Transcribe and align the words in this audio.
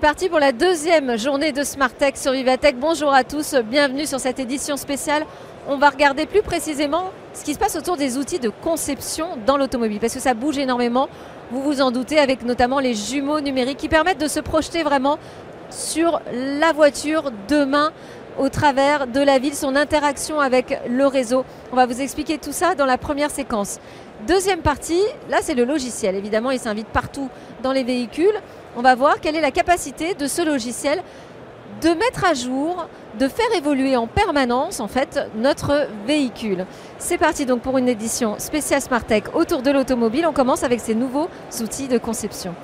Parti 0.00 0.30
pour 0.30 0.38
la 0.38 0.52
deuxième 0.52 1.18
journée 1.18 1.52
de 1.52 1.62
Smart 1.62 1.92
Tech 1.92 2.14
sur 2.16 2.32
Vivatech. 2.32 2.74
Bonjour 2.78 3.12
à 3.12 3.22
tous, 3.22 3.54
bienvenue 3.54 4.06
sur 4.06 4.18
cette 4.18 4.38
édition 4.38 4.78
spéciale. 4.78 5.26
On 5.68 5.76
va 5.76 5.90
regarder 5.90 6.24
plus 6.24 6.40
précisément 6.40 7.10
ce 7.34 7.44
qui 7.44 7.52
se 7.52 7.58
passe 7.58 7.76
autour 7.76 7.98
des 7.98 8.16
outils 8.16 8.38
de 8.38 8.48
conception 8.48 9.26
dans 9.44 9.58
l'automobile, 9.58 10.00
parce 10.00 10.14
que 10.14 10.20
ça 10.20 10.32
bouge 10.32 10.56
énormément, 10.56 11.10
vous 11.50 11.60
vous 11.60 11.82
en 11.82 11.90
doutez, 11.90 12.18
avec 12.18 12.44
notamment 12.44 12.80
les 12.80 12.94
jumeaux 12.94 13.40
numériques 13.40 13.76
qui 13.76 13.90
permettent 13.90 14.20
de 14.20 14.26
se 14.26 14.40
projeter 14.40 14.82
vraiment 14.84 15.18
sur 15.68 16.22
la 16.32 16.72
voiture 16.72 17.30
demain 17.46 17.92
au 18.38 18.48
travers 18.48 19.06
de 19.06 19.20
la 19.20 19.38
ville, 19.38 19.54
son 19.54 19.76
interaction 19.76 20.40
avec 20.40 20.80
le 20.88 21.06
réseau. 21.06 21.44
On 21.72 21.76
va 21.76 21.84
vous 21.84 22.00
expliquer 22.00 22.38
tout 22.38 22.52
ça 22.52 22.74
dans 22.74 22.86
la 22.86 22.96
première 22.96 23.30
séquence. 23.30 23.78
Deuxième 24.26 24.60
partie, 24.60 25.02
là 25.28 25.38
c'est 25.42 25.54
le 25.54 25.64
logiciel. 25.64 26.14
Évidemment, 26.14 26.52
il 26.52 26.58
s'invite 26.58 26.88
partout 26.88 27.28
dans 27.62 27.72
les 27.72 27.84
véhicules. 27.84 28.40
On 28.76 28.82
va 28.82 28.94
voir 28.94 29.20
quelle 29.20 29.36
est 29.36 29.40
la 29.40 29.50
capacité 29.50 30.14
de 30.14 30.26
ce 30.26 30.42
logiciel 30.42 31.02
de 31.82 31.88
mettre 31.90 32.24
à 32.24 32.34
jour, 32.34 32.86
de 33.18 33.26
faire 33.26 33.52
évoluer 33.56 33.96
en 33.96 34.06
permanence 34.06 34.80
en 34.80 34.88
fait 34.88 35.20
notre 35.34 35.88
véhicule. 36.06 36.66
C'est 36.98 37.18
parti 37.18 37.46
donc 37.46 37.62
pour 37.62 37.78
une 37.78 37.88
édition 37.88 38.38
spéciale 38.38 38.82
Tech 39.06 39.24
autour 39.34 39.62
de 39.62 39.70
l'automobile. 39.70 40.26
On 40.26 40.32
commence 40.32 40.62
avec 40.62 40.80
ces 40.80 40.94
nouveaux 40.94 41.28
outils 41.62 41.88
de 41.88 41.98
conception. 41.98 42.54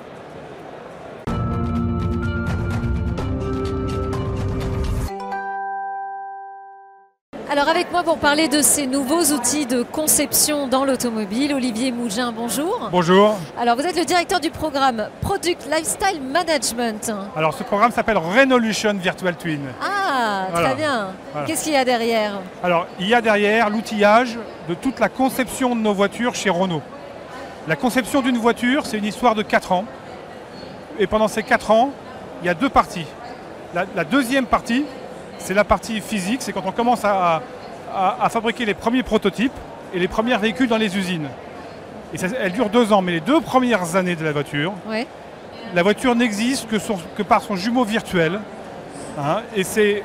Alors 7.57 7.69
avec 7.69 7.91
moi 7.91 8.03
pour 8.03 8.19
parler 8.19 8.47
de 8.49 8.61
ces 8.61 8.85
nouveaux 8.85 9.33
outils 9.33 9.65
de 9.65 9.81
conception 9.81 10.67
dans 10.67 10.85
l'automobile, 10.85 11.55
Olivier 11.55 11.91
Mougin, 11.91 12.31
bonjour. 12.31 12.89
Bonjour. 12.91 13.35
Alors 13.59 13.75
vous 13.75 13.81
êtes 13.81 13.97
le 13.97 14.05
directeur 14.05 14.39
du 14.39 14.51
programme 14.51 15.09
Product 15.21 15.65
Lifestyle 15.65 16.21
Management. 16.21 17.11
Alors 17.35 17.55
ce 17.55 17.63
programme 17.63 17.91
s'appelle 17.91 18.19
Renolution 18.19 18.93
Virtual 18.93 19.35
Twin. 19.35 19.61
Ah, 19.81 20.49
très 20.53 20.75
bien. 20.75 21.07
Qu'est-ce 21.47 21.63
qu'il 21.63 21.73
y 21.73 21.77
a 21.77 21.83
derrière 21.83 22.41
Alors 22.63 22.85
il 22.99 23.07
y 23.07 23.15
a 23.15 23.21
derrière 23.21 23.71
l'outillage 23.71 24.37
de 24.69 24.75
toute 24.75 24.99
la 24.99 25.09
conception 25.09 25.75
de 25.75 25.81
nos 25.81 25.95
voitures 25.95 26.35
chez 26.35 26.51
Renault. 26.51 26.83
La 27.67 27.75
conception 27.75 28.21
d'une 28.21 28.37
voiture, 28.37 28.85
c'est 28.85 28.99
une 28.99 29.05
histoire 29.05 29.33
de 29.33 29.41
4 29.41 29.71
ans. 29.71 29.85
Et 30.99 31.07
pendant 31.07 31.27
ces 31.27 31.41
4 31.41 31.71
ans, 31.71 31.89
il 32.43 32.45
y 32.45 32.49
a 32.49 32.53
deux 32.53 32.69
parties. 32.69 33.07
la 33.73 34.03
deuxième 34.03 34.45
partie, 34.45 34.85
c'est 35.39 35.53
la 35.53 35.63
partie 35.63 36.01
physique, 36.01 36.41
c'est 36.41 36.51
quand 36.51 36.63
on 36.65 36.71
commence 36.71 37.03
à, 37.03 37.41
fabriquer 38.29 38.65
les 38.65 38.73
premiers 38.73 39.03
prototypes 39.03 39.53
et 39.93 39.99
les 39.99 40.07
premiers 40.07 40.37
véhicules 40.37 40.67
dans 40.67 40.77
les 40.77 40.97
usines. 40.97 41.29
Et 42.13 42.17
ça, 42.17 42.27
elle 42.39 42.51
dure 42.51 42.69
deux 42.69 42.93
ans, 42.93 43.01
mais 43.01 43.13
les 43.13 43.19
deux 43.19 43.41
premières 43.41 43.95
années 43.95 44.15
de 44.15 44.23
la 44.23 44.31
voiture, 44.31 44.73
la 45.73 45.83
voiture 45.83 46.15
n'existe 46.15 46.67
que, 46.67 47.23
par 47.23 47.41
son 47.41 47.55
jumeau 47.55 47.83
virtuel. 47.83 48.39
Hein, 49.19 49.41
et 49.55 49.63
c'est 49.63 50.03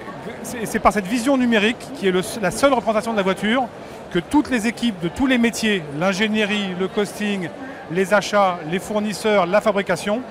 par 0.82 0.92
cette 0.92 1.06
vision 1.06 1.36
numérique 1.36 1.76
qui 1.96 2.08
est 2.08 2.40
la 2.40 2.50
seule 2.50 2.72
représentation 2.72 3.12
de 3.12 3.18
la 3.18 3.22
voiture 3.22 3.68
que 4.10 4.18
toutes 4.18 4.50
les 4.50 4.66
équipes 4.66 5.00
de 5.00 5.08
tous 5.08 5.26
les 5.26 5.38
métiers, 5.38 5.82
l'ingénierie, 5.98 6.74
le 6.78 6.88
costing, 6.88 7.48
les 7.90 8.14
achats, 8.14 8.58
les 8.70 8.78
fournisseurs, 8.78 9.46
la 9.46 9.60
fabrication, 9.60 10.22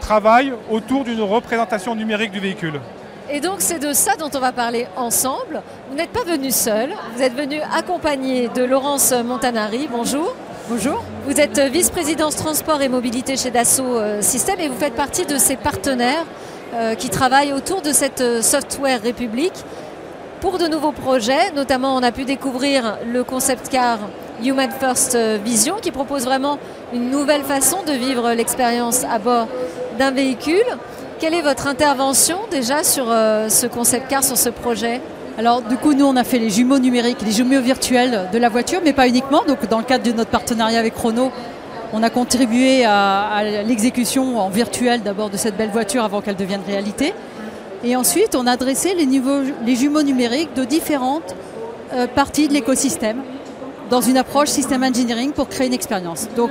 travaillent 0.00 0.52
autour 0.70 1.04
d'une 1.04 1.20
représentation 1.20 1.94
numérique 1.94 2.32
du 2.32 2.40
véhicule. 2.40 2.80
Et 3.30 3.40
donc 3.40 3.56
c'est 3.58 3.78
de 3.78 3.92
ça 3.92 4.16
dont 4.16 4.30
on 4.34 4.40
va 4.40 4.52
parler 4.52 4.86
ensemble. 4.96 5.60
Vous 5.90 5.96
n'êtes 5.96 6.12
pas 6.12 6.24
venu 6.24 6.50
seul, 6.50 6.90
vous 7.14 7.22
êtes 7.22 7.34
venu 7.34 7.60
accompagné 7.76 8.48
de 8.48 8.64
Laurence 8.64 9.12
Montanari. 9.12 9.86
Bonjour. 9.90 10.34
Bonjour. 10.70 11.04
Vous 11.26 11.38
êtes 11.38 11.58
vice-présidence 11.58 12.36
transport 12.36 12.80
et 12.80 12.88
mobilité 12.88 13.36
chez 13.36 13.50
Dassault 13.50 13.96
euh, 13.96 14.22
Systèmes 14.22 14.60
et 14.60 14.68
vous 14.68 14.78
faites 14.78 14.94
partie 14.94 15.26
de 15.26 15.36
ces 15.36 15.56
partenaires 15.56 16.24
euh, 16.74 16.94
qui 16.94 17.10
travaillent 17.10 17.52
autour 17.52 17.82
de 17.82 17.92
cette 17.92 18.22
euh, 18.22 18.40
software 18.40 19.02
République 19.02 19.64
pour 20.40 20.56
de 20.56 20.66
nouveaux 20.66 20.92
projets. 20.92 21.50
Notamment, 21.54 21.96
on 21.96 22.02
a 22.02 22.12
pu 22.12 22.24
découvrir 22.24 22.96
le 23.12 23.24
concept 23.24 23.68
car 23.68 23.98
Human 24.42 24.70
First 24.70 25.18
Vision 25.44 25.76
qui 25.82 25.90
propose 25.90 26.24
vraiment 26.24 26.58
une 26.94 27.10
nouvelle 27.10 27.42
façon 27.42 27.82
de 27.82 27.92
vivre 27.92 28.32
l'expérience 28.32 29.04
à 29.04 29.18
bord 29.18 29.48
d'un 29.98 30.12
véhicule. 30.12 30.64
Quelle 31.20 31.34
est 31.34 31.42
votre 31.42 31.66
intervention 31.66 32.38
déjà 32.48 32.84
sur 32.84 33.06
euh, 33.08 33.48
ce 33.48 33.66
concept 33.66 34.06
car, 34.08 34.22
sur 34.22 34.38
ce 34.38 34.50
projet? 34.50 35.00
Alors 35.36 35.62
du 35.62 35.76
coup, 35.76 35.92
nous, 35.92 36.04
on 36.04 36.14
a 36.14 36.22
fait 36.22 36.38
les 36.38 36.48
jumeaux 36.48 36.78
numériques, 36.78 37.22
les 37.22 37.32
jumeaux 37.32 37.60
virtuels 37.60 38.28
de 38.32 38.38
la 38.38 38.48
voiture, 38.48 38.80
mais 38.84 38.92
pas 38.92 39.08
uniquement. 39.08 39.42
Donc 39.44 39.68
dans 39.68 39.78
le 39.78 39.84
cadre 39.84 40.04
de 40.04 40.12
notre 40.12 40.30
partenariat 40.30 40.78
avec 40.78 40.96
Renault, 40.96 41.32
on 41.92 42.04
a 42.04 42.10
contribué 42.10 42.84
à, 42.84 43.42
l'exécution 43.66 44.38
en 44.38 44.48
virtuel 44.48 45.02
d'abord 45.02 45.28
de 45.28 45.36
cette 45.36 45.56
belle 45.56 45.70
voiture 45.70 46.04
avant 46.04 46.20
qu'elle 46.20 46.36
devienne 46.36 46.62
réalité. 46.64 47.12
Et 47.82 47.96
ensuite, 47.96 48.36
on 48.36 48.46
a 48.46 48.56
dressé 48.56 48.94
les, 48.94 49.74
jumeaux 49.76 50.02
numériques 50.02 50.54
de 50.54 50.64
différentes 50.64 51.34
euh, 51.94 52.06
parties 52.06 52.46
de 52.46 52.52
l'écosystème 52.52 53.22
dans 53.90 54.02
une 54.02 54.18
approche 54.18 54.50
système 54.50 54.84
engineering 54.84 55.32
pour 55.32 55.48
créer 55.48 55.66
une 55.66 55.74
expérience. 55.74 56.28
Donc 56.36 56.50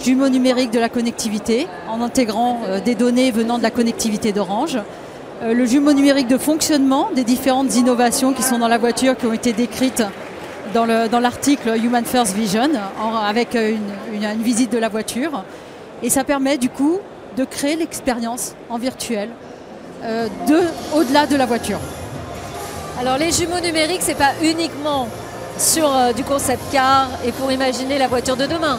jumeaux 0.00 0.28
numériques 0.28 0.70
de 0.70 0.78
la 0.78 0.88
connectivité, 0.88 1.66
en 1.88 2.00
intégrant 2.00 2.60
euh, 2.66 2.80
des 2.80 2.94
données 2.94 3.30
venant 3.30 3.58
de 3.58 3.62
la 3.62 3.70
connectivité 3.70 4.32
d'Orange. 4.32 4.78
Euh, 5.42 5.52
le 5.52 5.66
jumeau 5.66 5.92
numérique 5.92 6.28
de 6.28 6.38
fonctionnement 6.38 7.10
des 7.14 7.24
différentes 7.24 7.74
innovations 7.76 8.32
qui 8.32 8.42
sont 8.42 8.58
dans 8.58 8.68
la 8.68 8.78
voiture, 8.78 9.16
qui 9.16 9.26
ont 9.26 9.32
été 9.32 9.52
décrites 9.52 10.02
dans 10.74 11.20
l'article 11.20 11.74
Human 11.82 12.04
First 12.04 12.34
Vision, 12.34 12.68
avec 13.26 13.54
une, 13.54 13.78
une, 14.12 14.42
visite 14.42 14.70
de 14.70 14.76
la 14.76 14.90
voiture. 14.90 15.42
Et 16.02 16.10
ça 16.10 16.22
permet 16.22 16.58
du 16.58 16.68
coup 16.68 16.98
de 17.38 17.44
créer 17.44 17.76
l'expérience 17.76 18.54
en 18.68 18.76
virtuel 18.76 19.30
euh, 20.04 20.26
de, 20.46 20.60
au-delà 20.94 21.26
de 21.26 21.36
la 21.36 21.46
voiture. 21.46 21.78
Alors 23.00 23.16
les 23.16 23.32
jumeaux 23.32 23.60
numériques, 23.60 24.02
c'est 24.02 24.18
pas 24.18 24.32
uniquement 24.42 25.08
sur 25.56 25.90
du 26.14 26.24
concept 26.24 26.60
car 26.70 27.08
et 27.24 27.32
pour 27.32 27.50
imaginer 27.50 27.96
la 27.96 28.08
voiture 28.08 28.36
de 28.36 28.44
demain. 28.44 28.78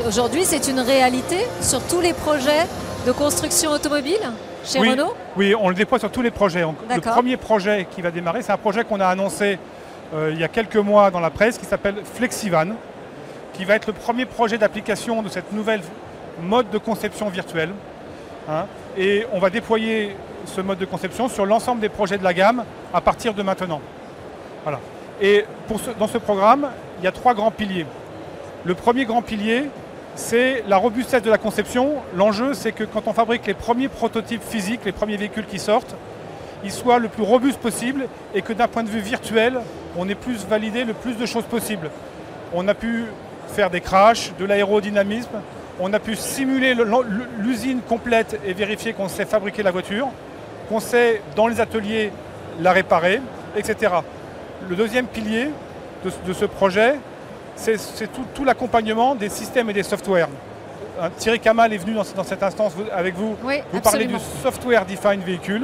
Aujourd'hui, 0.00 0.44
c'est 0.44 0.68
une 0.68 0.80
réalité 0.80 1.36
sur 1.60 1.82
tous 1.82 2.00
les 2.00 2.14
projets 2.14 2.66
de 3.06 3.12
construction 3.12 3.70
automobile 3.72 4.20
chez 4.64 4.78
Renault? 4.78 5.14
Oui, 5.36 5.54
on 5.58 5.68
le 5.68 5.74
déploie 5.74 5.98
sur 5.98 6.10
tous 6.10 6.22
les 6.22 6.30
projets. 6.30 6.62
Le 6.62 7.00
premier 7.00 7.36
projet 7.36 7.86
qui 7.90 8.00
va 8.00 8.10
démarrer, 8.10 8.42
c'est 8.42 8.52
un 8.52 8.56
projet 8.56 8.84
qu'on 8.84 9.00
a 9.00 9.06
annoncé 9.06 9.58
euh, 10.14 10.30
il 10.32 10.40
y 10.40 10.44
a 10.44 10.48
quelques 10.48 10.76
mois 10.76 11.10
dans 11.10 11.20
la 11.20 11.30
presse 11.30 11.58
qui 11.58 11.66
s'appelle 11.66 11.96
Flexivan, 12.04 12.68
qui 13.52 13.64
va 13.64 13.74
être 13.74 13.86
le 13.86 13.92
premier 13.92 14.24
projet 14.24 14.56
d'application 14.56 15.22
de 15.22 15.28
cette 15.28 15.52
nouvelle 15.52 15.82
mode 16.40 16.70
de 16.70 16.78
conception 16.78 17.28
virtuelle. 17.28 17.70
Hein. 18.48 18.64
et 18.98 19.24
on 19.32 19.38
va 19.38 19.50
déployer 19.50 20.16
ce 20.46 20.60
mode 20.60 20.78
de 20.78 20.84
conception 20.84 21.28
sur 21.28 21.46
l'ensemble 21.46 21.80
des 21.80 21.88
projets 21.88 22.18
de 22.18 22.24
la 22.24 22.34
gamme 22.34 22.64
à 22.92 23.00
partir 23.00 23.34
de 23.34 23.42
maintenant. 23.42 23.80
Voilà. 24.64 24.80
Et 25.20 25.44
pour 25.68 25.78
dans 25.98 26.08
ce 26.08 26.18
programme, 26.18 26.68
il 26.98 27.04
y 27.04 27.06
a 27.06 27.12
trois 27.12 27.34
grands 27.34 27.52
piliers. 27.52 27.86
Le 28.64 28.74
premier 28.74 29.04
grand 29.04 29.22
pilier, 29.22 29.68
c'est 30.14 30.64
la 30.68 30.76
robustesse 30.76 31.22
de 31.22 31.30
la 31.30 31.38
conception. 31.38 31.94
L'enjeu, 32.14 32.54
c'est 32.54 32.72
que 32.72 32.84
quand 32.84 33.06
on 33.06 33.12
fabrique 33.12 33.46
les 33.46 33.54
premiers 33.54 33.88
prototypes 33.88 34.42
physiques, 34.42 34.84
les 34.84 34.92
premiers 34.92 35.16
véhicules 35.16 35.46
qui 35.46 35.58
sortent, 35.58 35.94
ils 36.64 36.70
soient 36.70 36.98
le 36.98 37.08
plus 37.08 37.22
robustes 37.22 37.58
possible 37.58 38.06
et 38.34 38.42
que 38.42 38.52
d'un 38.52 38.68
point 38.68 38.82
de 38.82 38.88
vue 38.88 39.00
virtuel, 39.00 39.58
on 39.96 40.08
ait 40.08 40.14
plus 40.14 40.46
validé 40.46 40.84
le 40.84 40.94
plus 40.94 41.14
de 41.14 41.26
choses 41.26 41.44
possible. 41.44 41.90
On 42.52 42.68
a 42.68 42.74
pu 42.74 43.06
faire 43.48 43.70
des 43.70 43.80
crashs, 43.80 44.32
de 44.38 44.44
l'aérodynamisme, 44.44 45.40
on 45.80 45.92
a 45.92 45.98
pu 45.98 46.16
simuler 46.16 46.76
l'usine 47.38 47.80
complète 47.80 48.38
et 48.44 48.52
vérifier 48.52 48.92
qu'on 48.92 49.08
sait 49.08 49.24
fabriquer 49.24 49.62
la 49.62 49.70
voiture, 49.70 50.08
qu'on 50.68 50.80
sait 50.80 51.22
dans 51.34 51.48
les 51.48 51.60
ateliers 51.60 52.12
la 52.60 52.72
réparer, 52.72 53.20
etc. 53.56 53.94
Le 54.68 54.76
deuxième 54.76 55.06
pilier 55.06 55.48
de, 56.04 56.32
ce 56.32 56.44
projet, 56.44 56.96
c'est 57.56 58.08
tout, 58.34 58.44
l'accompagnement 58.44 59.14
des 59.14 59.28
systèmes 59.28 59.70
et 59.70 59.72
des 59.72 59.82
softwares. 59.82 60.28
Hein, 61.00 61.10
Thierry 61.16 61.40
Kamal 61.40 61.72
est 61.72 61.78
venu 61.78 61.94
dans, 61.94 62.24
cette 62.24 62.42
instance 62.42 62.74
avec 62.92 63.14
vous. 63.14 63.36
vous 63.72 63.80
parlez 63.80 64.06
du 64.06 64.16
Software 64.42 64.84
Defined 64.84 65.24
Vehicle. 65.24 65.62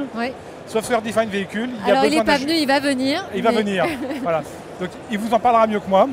Software 0.67 1.01
Defined 1.01 1.29
Vehicle. 1.29 1.69
Il 1.85 1.91
Alors 1.91 2.05
il 2.05 2.15
n'est 2.15 2.23
pas 2.23 2.37
venu, 2.37 2.53
il 2.53 2.67
va 2.67 2.79
venir. 2.79 3.25
Il 3.33 3.43
va 3.43 3.51
venir. 3.51 3.85
voilà. 4.21 4.43
Donc 4.79 4.89
il 5.11 5.17
vous 5.17 5.33
en 5.33 5.39
parlera 5.39 5.67
mieux 5.67 5.79
que 5.79 5.89
moi. 5.89 6.07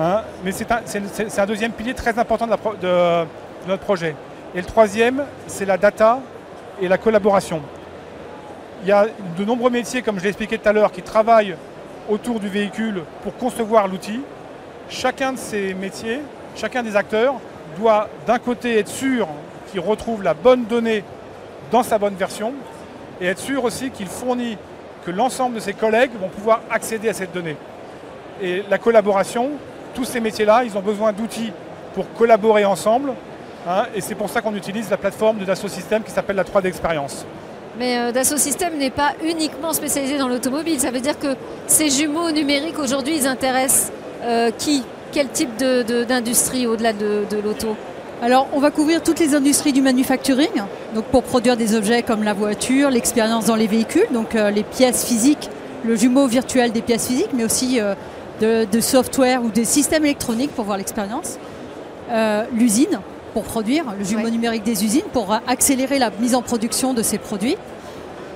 Hein. 0.00 0.22
mais 0.44 0.52
c'est 0.52 0.70
un, 0.70 1.46
deuxième 1.46 1.72
pilier 1.72 1.92
très 1.92 2.16
important 2.18 2.46
de, 2.46 2.52
de 2.52 3.26
notre 3.66 3.82
projet. 3.82 4.14
Et 4.54 4.58
le 4.58 4.64
troisième, 4.64 5.24
c'est 5.48 5.64
la 5.64 5.76
data 5.76 6.20
et 6.80 6.88
la 6.88 6.98
collaboration. 6.98 7.60
Il 8.82 8.88
y 8.88 8.92
a 8.92 9.06
de 9.36 9.44
nombreux 9.44 9.70
métiers, 9.70 10.02
comme 10.02 10.18
je 10.18 10.22
l'ai 10.22 10.28
expliqué 10.28 10.56
tout 10.56 10.68
à 10.68 10.72
l'heure, 10.72 10.92
qui 10.92 11.02
travaillent 11.02 11.56
autour 12.08 12.40
du 12.40 12.48
véhicule 12.48 13.02
pour 13.22 13.36
concevoir 13.36 13.88
l'outil 13.88 14.20
chacun 14.88 15.32
de 15.32 15.38
ces 15.38 15.74
métiers, 15.74 16.20
chacun 16.56 16.82
des 16.82 16.96
acteurs 16.96 17.34
doit 17.78 18.08
d'un 18.26 18.38
côté 18.38 18.78
être 18.78 18.88
sûr 18.88 19.28
qu'il 19.70 19.80
retrouve 19.80 20.22
la 20.22 20.34
bonne 20.34 20.64
donnée 20.64 21.04
dans 21.70 21.82
sa 21.82 21.98
bonne 21.98 22.14
version 22.14 22.54
et 23.20 23.26
être 23.26 23.38
sûr 23.38 23.64
aussi 23.64 23.90
qu'il 23.90 24.06
fournit 24.06 24.56
que 25.04 25.10
l'ensemble 25.10 25.56
de 25.56 25.60
ses 25.60 25.74
collègues 25.74 26.10
vont 26.20 26.28
pouvoir 26.28 26.62
accéder 26.70 27.08
à 27.08 27.12
cette 27.12 27.32
donnée. 27.32 27.56
Et 28.40 28.62
la 28.68 28.78
collaboration, 28.78 29.50
tous 29.94 30.04
ces 30.04 30.20
métiers-là, 30.20 30.64
ils 30.64 30.76
ont 30.76 30.82
besoin 30.82 31.12
d'outils 31.12 31.52
pour 31.94 32.12
collaborer 32.14 32.64
ensemble. 32.64 33.12
Hein, 33.68 33.86
et 33.94 34.00
c'est 34.00 34.14
pour 34.14 34.30
ça 34.30 34.40
qu'on 34.40 34.54
utilise 34.54 34.88
la 34.90 34.96
plateforme 34.96 35.38
de 35.38 35.44
Dassault 35.44 35.68
Systèmes 35.68 36.02
qui 36.02 36.10
s'appelle 36.10 36.36
la 36.36 36.44
3D 36.44 36.66
Experience. 36.66 37.26
Mais 37.78 37.98
euh, 37.98 38.12
Dassault 38.12 38.38
Systèmes 38.38 38.78
n'est 38.78 38.90
pas 38.90 39.12
uniquement 39.22 39.72
spécialisé 39.72 40.18
dans 40.18 40.28
l'automobile. 40.28 40.80
Ça 40.80 40.90
veut 40.90 41.00
dire 41.00 41.18
que 41.18 41.36
ces 41.66 41.90
jumeaux 41.90 42.30
numériques 42.30 42.78
aujourd'hui, 42.78 43.16
ils 43.16 43.26
intéressent 43.26 43.92
euh, 44.22 44.50
qui 44.56 44.82
Quel 45.12 45.28
type 45.28 45.56
d'industrie 45.56 46.66
au-delà 46.66 46.92
de, 46.92 47.24
l'auto 47.42 47.76
alors, 48.20 48.48
on 48.52 48.58
va 48.58 48.72
couvrir 48.72 49.00
toutes 49.00 49.20
les 49.20 49.36
industries 49.36 49.72
du 49.72 49.80
manufacturing, 49.80 50.50
donc 50.92 51.04
pour 51.04 51.22
produire 51.22 51.56
des 51.56 51.76
objets 51.76 52.02
comme 52.02 52.24
la 52.24 52.34
voiture, 52.34 52.90
l'expérience 52.90 53.44
dans 53.44 53.54
les 53.54 53.68
véhicules, 53.68 54.08
donc 54.12 54.34
euh, 54.34 54.50
les 54.50 54.64
pièces 54.64 55.04
physiques, 55.04 55.48
le 55.84 55.94
jumeau 55.94 56.26
virtuel 56.26 56.72
des 56.72 56.82
pièces 56.82 57.06
physiques, 57.06 57.30
mais 57.32 57.44
aussi 57.44 57.78
de, 58.40 58.80
software 58.80 59.44
ou 59.44 59.50
des 59.50 59.64
systèmes 59.64 60.04
électroniques 60.04 60.50
pour 60.50 60.64
voir 60.64 60.78
l'expérience. 60.78 61.38
L'usine, 62.52 62.98
pour 63.34 63.44
produire, 63.44 63.84
le 63.96 64.04
jumeau 64.04 64.30
numérique 64.30 64.64
des 64.64 64.84
usines, 64.84 65.06
pour 65.12 65.32
accélérer 65.46 66.00
la 66.00 66.10
mise 66.18 66.34
en 66.34 66.42
production 66.42 66.94
de 66.94 67.02
ces 67.02 67.18
produits. 67.18 67.56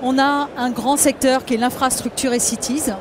On 0.00 0.17
a 0.17 0.49
un 0.56 0.70
grand 0.70 0.96
secteur 0.96 1.44
qui 1.44 1.55
est 1.55 1.58
l'infrastructure 1.58 2.32
et 2.32 2.38
cities, 2.38 2.93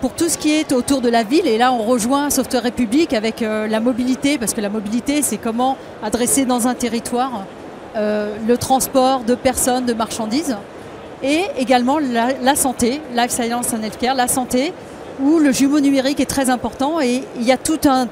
pour 0.00 0.12
tout 0.12 0.28
ce 0.28 0.38
qui 0.38 0.52
est 0.52 0.72
autour 0.72 1.00
de 1.00 1.08
la 1.08 1.22
ville. 1.22 1.46
Et 1.46 1.58
là, 1.58 1.72
on 1.72 1.82
rejoint 1.82 2.30
Software 2.30 2.62
République 2.62 3.12
avec 3.12 3.42
euh, 3.42 3.66
la 3.66 3.80
mobilité, 3.80 4.38
parce 4.38 4.54
que 4.54 4.60
la 4.60 4.68
mobilité, 4.68 5.22
c'est 5.22 5.38
comment 5.38 5.76
adresser 6.02 6.44
dans 6.44 6.68
un 6.68 6.74
territoire 6.74 7.44
euh, 7.96 8.34
le 8.46 8.56
transport 8.56 9.20
de 9.24 9.34
personnes, 9.34 9.86
de 9.86 9.94
marchandises. 9.94 10.56
Et 11.22 11.42
également 11.58 11.98
la, 11.98 12.28
la, 12.42 12.54
santé, 12.54 13.00
Life 13.16 13.30
Science 13.30 13.72
and 13.72 13.82
Healthcare, 13.82 14.14
la 14.14 14.28
santé, 14.28 14.72
où 15.20 15.38
le 15.38 15.50
jumeau 15.50 15.80
numérique 15.80 16.20
est 16.20 16.26
très 16.26 16.48
important. 16.48 17.00
Et 17.00 17.24
il 17.36 17.42
y 17.42 17.50
a 17.50 17.56
tout 17.56 17.80
un 17.86 18.06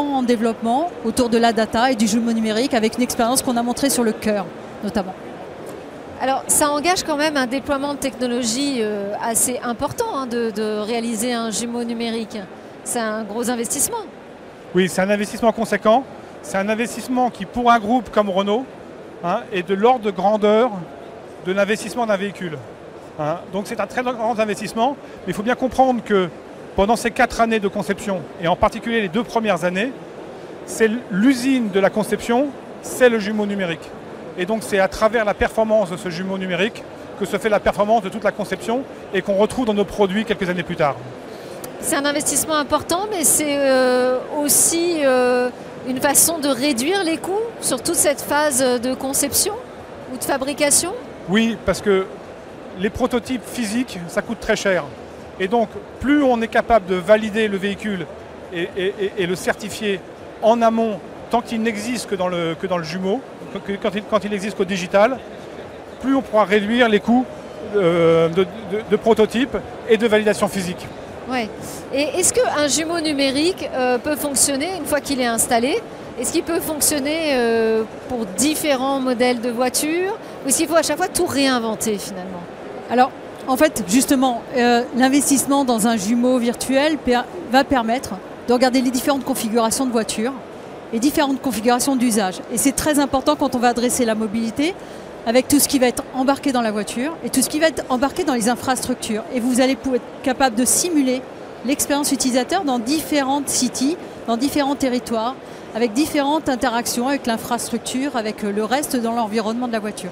en 0.00 0.22
développement 0.22 0.90
autour 1.04 1.28
de 1.28 1.38
la 1.38 1.52
data 1.52 1.90
et 1.90 1.96
du 1.96 2.06
jumeau 2.06 2.32
numérique 2.32 2.74
avec 2.74 2.96
une 2.96 3.02
expérience 3.02 3.42
qu'on 3.42 3.56
a 3.56 3.62
montrée 3.62 3.90
sur 3.90 4.02
le 4.02 4.12
cœur 4.12 4.46
notamment. 4.82 5.14
Alors 6.22 6.44
ça 6.46 6.70
engage 6.70 7.02
quand 7.02 7.16
même 7.16 7.36
un 7.36 7.48
déploiement 7.48 7.94
de 7.94 7.98
technologie 7.98 8.76
euh, 8.78 9.12
assez 9.20 9.58
important 9.58 10.16
hein, 10.16 10.26
de, 10.28 10.78
réaliser 10.78 11.32
un 11.32 11.50
jumeau 11.50 11.82
numérique. 11.82 12.38
C'est 12.84 13.00
un 13.00 13.24
gros 13.24 13.50
investissement. 13.50 14.04
Oui, 14.72 14.88
c'est 14.88 15.02
un 15.02 15.10
investissement 15.10 15.50
conséquent. 15.50 16.04
C'est 16.42 16.58
un 16.58 16.68
investissement 16.68 17.28
qui, 17.28 17.44
pour 17.44 17.72
un 17.72 17.80
groupe 17.80 18.10
comme 18.10 18.30
Renault, 18.30 18.64
hein, 19.24 19.40
est 19.52 19.66
de 19.66 19.74
l'ordre 19.74 20.04
de 20.04 20.12
grandeur 20.12 20.70
de 21.44 21.50
l'investissement 21.50 22.06
d'un 22.06 22.16
véhicule. 22.16 22.56
Hein. 23.18 23.38
Donc 23.52 23.66
c'est 23.66 23.80
un 23.80 23.88
très 23.88 24.04
grand 24.04 24.38
investissement, 24.38 24.96
mais 25.26 25.32
il 25.32 25.34
faut 25.34 25.42
bien 25.42 25.56
comprendre 25.56 26.04
que 26.04 26.28
pendant 26.76 26.94
ces 26.94 27.10
quatre 27.10 27.40
années 27.40 27.58
de 27.58 27.66
conception, 27.66 28.22
et 28.40 28.46
en 28.46 28.54
particulier 28.54 29.00
les 29.00 29.08
deux 29.08 29.24
premières 29.24 29.64
années, 29.64 29.90
c'est 30.66 30.88
l'usine 31.10 31.70
de 31.70 31.80
la 31.80 31.90
conception, 31.90 32.46
c'est 32.80 33.08
le 33.08 33.18
jumeau 33.18 33.44
numérique. 33.44 33.90
Et 34.38 34.46
donc 34.46 34.62
c'est 34.62 34.78
à 34.78 34.88
travers 34.88 35.24
la 35.24 35.34
performance 35.34 35.90
de 35.90 35.96
ce 35.96 36.08
jumeau 36.08 36.38
numérique 36.38 36.82
que 37.18 37.26
se 37.26 37.36
fait 37.36 37.48
la 37.48 37.60
performance 37.60 38.02
de 38.02 38.08
toute 38.08 38.24
la 38.24 38.32
conception 38.32 38.82
et 39.14 39.22
qu'on 39.22 39.36
retrouve 39.36 39.66
dans 39.66 39.74
nos 39.74 39.84
produits 39.84 40.24
quelques 40.24 40.48
années 40.48 40.62
plus 40.62 40.76
tard. 40.76 40.96
C'est 41.80 41.96
un 41.96 42.04
investissement 42.04 42.56
important, 42.56 43.06
mais 43.10 43.24
c'est 43.24 43.56
euh, 43.58 44.18
aussi 44.40 45.00
euh, 45.04 45.50
une 45.88 46.00
façon 46.00 46.38
de 46.38 46.48
réduire 46.48 47.02
les 47.04 47.18
coûts 47.18 47.32
sur 47.60 47.82
toute 47.82 47.96
cette 47.96 48.20
phase 48.20 48.60
de 48.80 48.94
conception 48.94 49.54
ou 50.12 50.16
de 50.18 50.24
fabrication? 50.24 50.92
Oui, 51.28 51.56
parce 51.66 51.80
que 51.80 52.06
les 52.78 52.90
prototypes 52.90 53.44
physiques, 53.44 53.98
ça 54.08 54.22
coûte 54.22 54.40
très 54.40 54.56
cher. 54.56 54.84
Et 55.40 55.48
donc, 55.48 55.68
plus 56.00 56.22
on 56.22 56.40
est 56.40 56.48
capable 56.48 56.86
de 56.86 56.94
valider 56.94 57.48
le 57.48 57.56
véhicule 57.56 58.06
et, 58.52 59.26
le 59.26 59.34
certifier 59.34 60.00
en 60.42 60.60
amont, 60.62 61.00
tant 61.32 61.40
qu'il 61.40 61.62
n'existe 61.62 62.10
que, 62.10 62.14
dans 62.14 62.28
le, 62.28 62.54
que 62.60 62.66
dans 62.66 62.76
le 62.76 62.84
jumeau, 62.84 63.22
quand, 63.82 63.94
il, 63.94 64.02
quand 64.02 64.24
n'existe 64.30 64.54
qu'au 64.54 64.66
digital, 64.66 65.18
plus 66.02 66.14
on 66.14 66.20
pourra 66.20 66.44
réduire 66.44 66.90
les 66.90 67.00
coûts 67.00 67.24
euh, 67.74 68.28
de, 68.28 68.96
prototype 68.96 69.56
et 69.88 69.96
de 69.96 70.06
validation 70.06 70.46
physique. 70.46 70.86
Ouais. 71.30 71.48
Et 71.94 72.02
est-ce 72.18 72.34
qu'un 72.34 72.68
jumeau 72.68 73.00
numérique 73.00 73.66
euh, 73.72 73.96
peut 73.96 74.16
fonctionner 74.16 74.76
une 74.76 74.84
fois 74.84 75.00
qu'il 75.00 75.22
est 75.22 75.26
installé? 75.26 75.80
Est-ce 76.20 76.32
qu'il 76.32 76.42
peut 76.42 76.60
fonctionner 76.60 77.30
euh, 77.32 77.84
pour 78.10 78.26
différents 78.26 79.00
modèles 79.00 79.40
de 79.40 79.48
voitures? 79.48 80.18
Ou 80.44 80.48
est-ce 80.48 80.58
qu'il 80.58 80.68
faut 80.68 80.76
à 80.76 80.82
chaque 80.82 80.98
fois 80.98 81.08
tout 81.08 81.24
réinventer 81.24 81.96
finalement? 81.96 82.42
Alors, 82.90 83.10
en 83.48 83.56
fait, 83.56 83.82
justement, 83.88 84.42
euh, 84.58 84.82
l'investissement 84.98 85.64
dans 85.64 85.86
un 85.86 85.96
jumeau 85.96 86.36
virtuel 86.36 86.98
va 87.50 87.64
permettre 87.64 88.10
de 88.48 88.52
regarder 88.52 88.82
les 88.82 88.90
différentes 88.90 89.24
configurations 89.24 89.86
de 89.86 89.92
voitures 89.92 90.34
et 90.92 90.98
différentes 90.98 91.40
configurations 91.40 91.96
d'usage. 91.96 92.40
Et 92.52 92.58
c'est 92.58 92.72
très 92.72 92.98
important 92.98 93.36
quand 93.36 93.54
on 93.54 93.58
va 93.58 93.68
adresser 93.68 94.04
la 94.04 94.14
mobilité 94.14 94.74
avec 95.26 95.48
tout 95.48 95.58
ce 95.58 95.68
qui 95.68 95.78
va 95.78 95.86
être 95.86 96.02
embarqué 96.14 96.52
dans 96.52 96.62
la 96.62 96.72
voiture 96.72 97.16
et 97.24 97.30
tout 97.30 97.42
ce 97.42 97.48
qui 97.48 97.60
va 97.60 97.68
être 97.68 97.84
embarqué 97.88 98.24
dans 98.24 98.34
les 98.34 98.48
infrastructures. 98.48 99.22
Et 99.34 99.40
vous 99.40 99.60
allez 99.60 99.72
être 99.72 100.02
capable 100.22 100.56
de 100.56 100.64
simuler 100.64 101.22
l'expérience 101.64 102.12
utilisateur 102.12 102.64
dans 102.64 102.78
différentes 102.78 103.48
cities, 103.48 103.96
dans 104.26 104.36
différents 104.36 104.74
territoires, 104.74 105.36
avec 105.74 105.92
différentes 105.92 106.48
interactions 106.48 107.08
avec 107.08 107.26
l'infrastructure, 107.26 108.16
avec 108.16 108.42
le 108.42 108.64
reste 108.64 108.96
dans 108.96 109.12
l'environnement 109.12 109.68
de 109.68 109.72
la 109.72 109.78
voiture. 109.78 110.10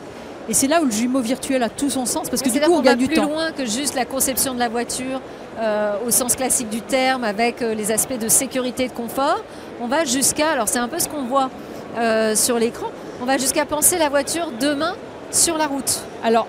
Et 0.48 0.54
c'est 0.54 0.66
là 0.66 0.80
où 0.82 0.84
le 0.84 0.90
jumeau 0.90 1.20
virtuel 1.20 1.62
a 1.62 1.68
tout 1.68 1.90
son 1.90 2.06
sens 2.06 2.28
parce 2.28 2.42
que 2.42 2.48
du 2.48 2.58
coup 2.58 2.72
on, 2.72 2.80
gagne 2.80 2.98
du 2.98 3.08
temps. 3.08 3.22
plus 3.22 3.30
loin 3.30 3.52
que 3.52 3.64
juste 3.66 3.94
la 3.94 4.04
conception 4.04 4.54
de 4.54 4.58
la 4.58 4.68
voiture 4.68 5.20
euh, 5.60 5.94
au 6.06 6.10
sens 6.10 6.34
classique 6.34 6.70
du 6.70 6.80
terme 6.80 7.22
avec 7.22 7.62
euh, 7.62 7.74
les 7.74 7.92
aspects 7.92 8.18
de 8.18 8.28
sécurité 8.28 8.84
et 8.84 8.88
de 8.88 8.92
confort. 8.92 9.44
On 9.80 9.86
va 9.86 10.04
jusqu'à, 10.04 10.50
alors 10.50 10.68
c'est 10.68 10.78
un 10.78 10.88
peu 10.88 10.98
ce 10.98 11.08
qu'on 11.08 11.24
voit 11.24 11.50
euh, 11.98 12.34
sur 12.34 12.58
l'écran, 12.58 12.88
on 13.22 13.24
va 13.24 13.38
jusqu'à 13.38 13.64
penser 13.64 13.98
la 13.98 14.08
voiture 14.08 14.52
demain 14.60 14.94
sur 15.30 15.56
la 15.58 15.66
route. 15.66 16.00
Alors 16.22 16.46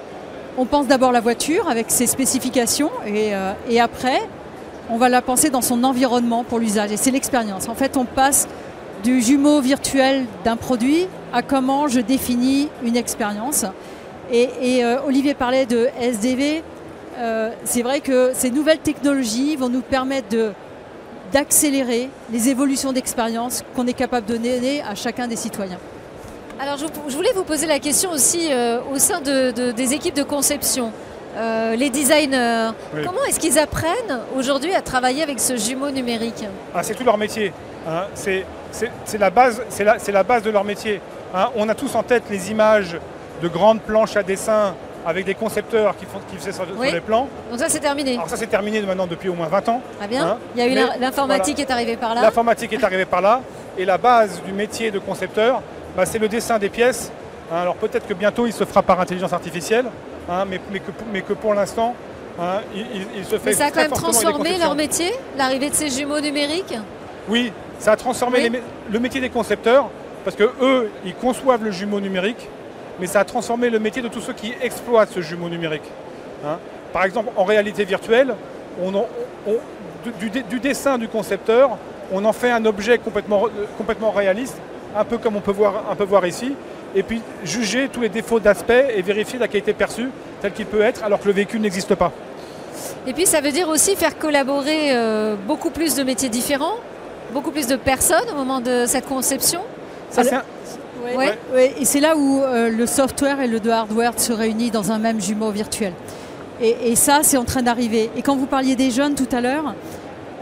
on 0.57 0.65
pense 0.65 0.87
d'abord 0.87 1.11
la 1.11 1.21
voiture 1.21 1.69
avec 1.69 1.89
ses 1.89 2.07
spécifications 2.07 2.91
et, 3.07 3.31
et 3.69 3.79
après 3.79 4.19
on 4.89 4.97
va 4.97 5.07
la 5.07 5.21
penser 5.21 5.49
dans 5.49 5.61
son 5.61 5.83
environnement 5.85 6.43
pour 6.43 6.59
l'usage 6.59 6.91
et 6.91 6.97
c'est 6.97 7.11
l'expérience. 7.11 7.69
En 7.69 7.75
fait 7.75 7.95
on 7.95 8.05
passe 8.05 8.47
du 9.03 9.21
jumeau 9.21 9.61
virtuel 9.61 10.25
d'un 10.43 10.55
produit 10.55 11.07
à 11.33 11.41
comment 11.41 11.87
je 11.87 11.99
définis 11.99 12.69
une 12.83 12.95
expérience. 12.95 13.65
Et, 14.31 14.83
euh, 14.83 14.97
Olivier 15.05 15.33
parlait 15.33 15.65
de 15.65 15.89
SDV. 15.99 16.63
Euh, 17.17 17.51
c'est 17.65 17.81
vrai 17.81 17.99
que 17.99 18.31
ces 18.33 18.49
nouvelles 18.49 18.79
technologies 18.79 19.55
vont 19.55 19.69
nous 19.69 19.81
permettre 19.81 20.29
de, 20.29 20.53
d'accélérer 21.31 22.09
les 22.31 22.49
évolutions 22.49 22.93
d'expérience 22.93 23.63
qu'on 23.75 23.87
est 23.87 23.93
capable 23.93 24.27
de 24.27 24.37
donner 24.37 24.81
à 24.81 24.95
chacun 24.95 25.27
des 25.27 25.35
citoyens. 25.35 25.79
Alors 26.59 26.77
je, 26.77 27.15
voulais 27.15 27.31
vous 27.33 27.43
poser 27.43 27.65
la 27.65 27.79
question 27.79 28.11
aussi 28.11 28.49
euh, 28.51 28.79
au 28.93 28.99
sein 28.99 29.21
de, 29.21 29.71
des 29.71 29.93
équipes 29.93 30.15
de 30.15 30.23
conception. 30.23 30.91
les 31.75 31.89
designers, 31.89 32.71
comment 33.05 33.23
est-ce 33.27 33.39
qu'ils 33.39 33.57
apprennent 33.57 34.19
aujourd'hui 34.37 34.75
à 34.75 34.81
travailler 34.81 35.23
avec 35.23 35.39
ce 35.39 35.55
jumeau 35.55 35.89
numérique? 35.89 36.43
Ah, 36.75 36.83
C'est 36.83 36.93
tout 36.93 37.05
leur 37.05 37.17
métier. 37.17 37.53
Hein. 37.87 38.03
C'est 38.13 38.45
c'est 38.71 39.17
la, 39.17 39.29
base, 39.29 39.61
la, 39.79 39.97
la 40.11 40.23
base 40.23 40.43
de 40.43 40.49
leur 40.49 40.63
métier. 40.63 41.01
Hein. 41.33 41.49
on 41.55 41.69
a 41.69 41.75
tous 41.75 41.95
en 41.95 42.03
tête 42.03 42.23
les 42.29 42.51
images 42.51 42.97
de 43.41 43.47
grandes 43.47 43.81
planches 43.81 44.15
à 44.15 44.23
dessin 44.23 44.75
avec 45.05 45.25
des 45.25 45.35
concepteurs 45.35 45.95
qui, 45.97 46.05
font, 46.05 46.19
qui 46.29 46.37
faisaient 46.37 46.51
sur, 46.51 46.65
les 46.81 47.01
plans. 47.01 47.27
Donc 47.49 47.59
ça 47.59 47.69
c'est 47.69 47.79
terminé. 47.79 48.15
Alors 48.15 48.29
ça 48.29 48.37
c'est 48.37 48.47
terminé 48.47 48.81
maintenant 48.81 49.07
depuis 49.07 49.29
au 49.29 49.33
moins 49.33 49.47
20 49.47 49.69
ans. 49.69 49.81
Très 49.97 50.07
bien. 50.07 50.25
Hein. 50.25 50.37
Il 50.55 50.59
y 50.59 50.63
a 50.63 50.67
eu 50.67 50.99
l'informatique 50.99 51.59
est 51.59 51.71
arrivée 51.71 51.97
par 51.97 52.15
là. 52.15 52.21
L'informatique 52.21 52.73
est 52.73 52.83
arrivée 52.83 53.05
par 53.05 53.21
là. 53.21 53.41
Et 53.77 53.85
la 53.85 53.97
base 53.97 54.41
du 54.43 54.51
métier 54.51 54.91
de 54.91 54.99
concepteur, 54.99 55.61
bah, 55.95 56.05
c'est 56.05 56.19
le 56.19 56.27
dessin 56.27 56.59
des 56.59 56.69
pièces. 56.69 57.11
Hein. 57.51 57.61
alors 57.61 57.75
peut-être 57.75 58.07
que 58.07 58.13
bientôt 58.13 58.45
il 58.45 58.53
se 58.53 58.63
fera 58.63 58.81
par 58.81 58.99
intelligence 58.99 59.33
artificielle, 59.33 59.85
mais, 60.47 60.59
mais, 61.11 61.21
que, 61.21 61.33
pour 61.33 61.53
l'instant, 61.53 61.95
il, 62.73 63.25
se 63.25 63.37
fait. 63.37 63.49
Mais 63.49 63.53
ça 63.53 63.65
a 63.65 63.71
quand 63.71 63.81
même 63.81 63.91
transformé 63.91 64.57
leur 64.57 64.75
métier, 64.75 65.11
l'arrivée 65.37 65.69
de 65.69 65.75
ces 65.75 65.89
jumeaux 65.89 66.19
numériques? 66.19 66.77
Oui, 67.27 67.51
ça 67.79 67.93
a 67.93 67.95
transformé 67.95 68.51
le 68.89 68.99
métier 68.99 69.19
des 69.19 69.29
concepteurs, 69.29 69.89
parce 70.23 70.35
que 70.35 70.49
eux, 70.61 70.89
ils 71.05 71.15
conçoivent 71.15 71.63
le 71.63 71.71
jumeau 71.71 71.99
numérique, 71.99 72.47
mais 73.01 73.07
ça 73.07 73.21
a 73.21 73.25
transformé 73.25 73.69
le 73.69 73.79
métier 73.79 74.01
de 74.01 74.07
tous 74.07 74.21
ceux 74.21 74.33
qui 74.33 74.53
exploitent 74.61 75.11
ce 75.11 75.21
jumeau 75.21 75.49
numérique. 75.49 75.83
Hein. 76.45 76.57
Par 76.93 77.03
exemple, 77.03 77.31
en 77.35 77.43
réalité 77.43 77.83
virtuelle, 77.83 78.35
on, 78.81 78.93
du, 80.19 80.59
dessin 80.59 80.97
du 80.97 81.07
concepteur, 81.07 81.77
on 82.11 82.23
en 82.25 82.33
fait 82.33 82.51
un 82.51 82.65
objet 82.65 82.97
complètement, 82.99 83.47
complètement 83.77 84.11
réaliste, 84.11 84.57
un 84.95 85.03
peu 85.03 85.17
comme 85.17 85.35
on 85.35 85.41
peut 85.41 85.51
voir, 85.51 85.85
un 85.89 85.95
peu 85.95 86.03
voir 86.03 86.25
ici, 86.25 86.53
et 86.95 87.03
puis 87.03 87.21
juger 87.43 87.89
tous 87.89 88.01
les 88.01 88.09
défauts 88.09 88.39
d'aspect 88.39 88.93
et 88.95 89.01
vérifier 89.01 89.39
la 89.39 89.47
qualité 89.47 89.73
perçue 89.73 90.09
telle 90.41 90.53
qu'il 90.53 90.65
peut 90.65 90.81
être 90.81 91.03
alors 91.03 91.19
que 91.19 91.27
le 91.27 91.33
véhicule 91.33 91.61
n'existe 91.61 91.95
pas. 91.95 92.11
Et 93.07 93.13
puis 93.13 93.25
ça 93.25 93.41
veut 93.41 93.51
dire 93.51 93.67
aussi 93.67 93.95
faire 93.95 94.17
collaborer 94.17 94.91
euh, 94.91 95.35
beaucoup 95.47 95.71
plus 95.71 95.95
de 95.95 96.03
métiers 96.03 96.29
différents 96.29 96.77
beaucoup 97.31 97.51
plus 97.51 97.67
de 97.67 97.75
personnes 97.75 98.29
au 98.31 98.35
moment 98.35 98.61
de 98.61 98.85
cette 98.85 99.07
conception. 99.07 99.61
Ça, 100.09 100.23
oui, 101.53 101.69
et 101.79 101.85
c'est 101.85 101.99
là 101.99 102.15
où 102.15 102.41
euh, 102.41 102.69
le 102.69 102.85
software 102.85 103.41
et 103.41 103.47
le 103.47 103.59
hardware 103.71 104.19
se 104.19 104.33
réunissent 104.33 104.71
dans 104.71 104.91
un 104.91 104.99
même 104.99 105.21
jumeau 105.21 105.51
virtuel. 105.51 105.93
Et, 106.63 106.95
ça, 106.95 107.21
c'est 107.23 107.37
en 107.37 107.43
train 107.43 107.63
d'arriver. 107.63 108.11
Et 108.15 108.21
quand 108.21 108.35
vous 108.35 108.45
parliez 108.45 108.75
des 108.75 108.91
jeunes 108.91 109.15
tout 109.15 109.27
à 109.31 109.41
l'heure, 109.41 109.73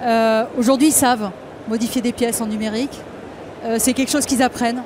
euh, 0.02 0.44
aujourd'hui, 0.58 0.88
ils 0.88 0.94
savent 0.94 1.32
modifier 1.70 2.02
des 2.02 2.12
pièces 2.12 2.42
en 2.42 2.48
numérique. 2.48 3.00
Euh, 3.64 3.78
c'est 3.80 3.94
quelque 3.94 4.12
chose 4.12 4.26
qu'ils 4.26 4.44
apprennent. 4.44 4.84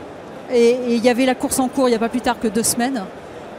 Et 0.54 0.78
il 0.90 1.04
y 1.04 1.10
avait 1.10 1.26
la 1.26 1.34
course 1.34 1.58
en 1.58 1.70
cours 1.70 1.88
il 1.88 1.92
n'y 1.92 1.96
a 1.96 2.00
pas 2.00 2.10
plus 2.10 2.22
tard 2.22 2.40
que 2.40 2.48
deux 2.48 2.62
semaines. 2.62 3.02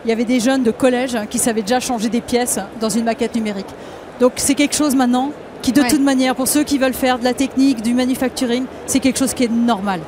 Il 0.04 0.09
y 0.09 0.12
avait 0.12 0.25
des 0.25 0.38
jeunes 0.38 0.62
de 0.62 0.71
collège 0.71 1.18
qui 1.30 1.38
savaient 1.38 1.62
déjà 1.62 1.80
changer 1.80 2.11
des 2.11 2.21
pièces 2.21 2.61
dans 2.80 2.90
une 2.90 3.04
maquette 3.04 3.35
numérique. 3.35 3.66
Donc 4.21 4.35
c'est 4.37 4.54
quelque 4.54 4.76
chose 4.76 4.94
maintenant 4.94 5.33
qui 5.62 5.73
de 5.73 5.83
toute 5.83 6.02
manière, 6.02 6.37
pour 6.37 6.47
ceux 6.47 6.62
qui 6.62 6.76
veulent 6.76 6.94
faire 6.94 7.18
de 7.18 7.25
la 7.25 7.33
technique, 7.33 7.80
du 7.80 7.94
manufacturing, 7.94 8.66
c'est 8.87 9.00
quelque 9.00 9.18
chose 9.18 9.33
qui 9.33 9.44
est 9.44 9.50
normal. 9.50 10.00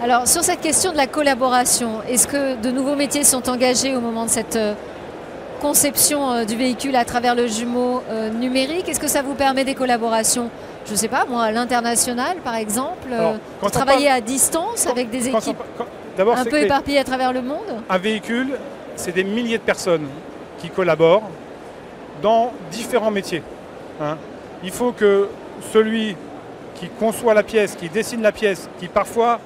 Alors 0.00 0.28
sur 0.28 0.42
cette 0.44 0.60
question 0.60 0.92
de 0.92 0.96
la 0.96 1.08
collaboration, 1.08 2.02
est-ce 2.08 2.28
que 2.28 2.54
de 2.54 2.70
nouveaux 2.70 2.94
métiers 2.94 3.24
sont 3.24 3.48
engagés 3.48 3.96
au 3.96 4.00
moment 4.00 4.26
de 4.26 4.30
cette 4.30 4.54
euh, 4.54 4.74
conception 5.60 6.30
euh, 6.30 6.44
du 6.44 6.54
véhicule 6.54 6.94
à 6.94 7.04
travers 7.04 7.34
le 7.34 7.48
jumeau 7.48 8.00
euh, 8.08 8.30
numérique? 8.30 8.88
Est-ce 8.88 9.00
que 9.00 9.08
ça 9.08 9.22
vous 9.22 9.34
permet 9.34 9.64
des 9.64 9.74
collaborations 9.74 10.50
je 10.86 10.92
ne 10.92 10.96
sais 10.96 11.08
pas, 11.08 11.26
moi, 11.28 11.42
à 11.42 11.52
l'international, 11.52 12.38
par 12.38 12.54
exemple, 12.54 13.10
travailler 13.70 14.08
à 14.08 14.22
distance 14.22 14.86
avec 14.86 15.10
des 15.10 15.28
équipes 15.28 15.58
un 16.18 16.44
peu 16.46 16.62
éparpillées 16.62 17.00
à 17.00 17.04
travers 17.04 17.34
le 17.34 17.42
monde? 17.42 17.82
Un 17.90 17.98
véhicule, 17.98 18.58
c'est 18.96 19.12
des 19.12 19.22
milliers 19.22 19.58
de 19.58 19.62
personnes 19.64 20.06
qui 20.56 20.70
collaborent 20.70 21.28
dans 22.22 22.52
différents 22.70 23.10
métiers. 23.10 23.42
Hein. 24.00 24.16
Il 24.64 24.70
faut 24.70 24.92
que 24.92 25.28
celui 25.74 26.16
qui 26.76 26.88
conçoit 26.88 27.34
la 27.34 27.42
pièce, 27.42 27.74
qui 27.74 27.90
dessine 27.90 28.22
la 28.22 28.32
pièce, 28.32 28.70
qui 28.80 28.88
parfois 28.88 29.40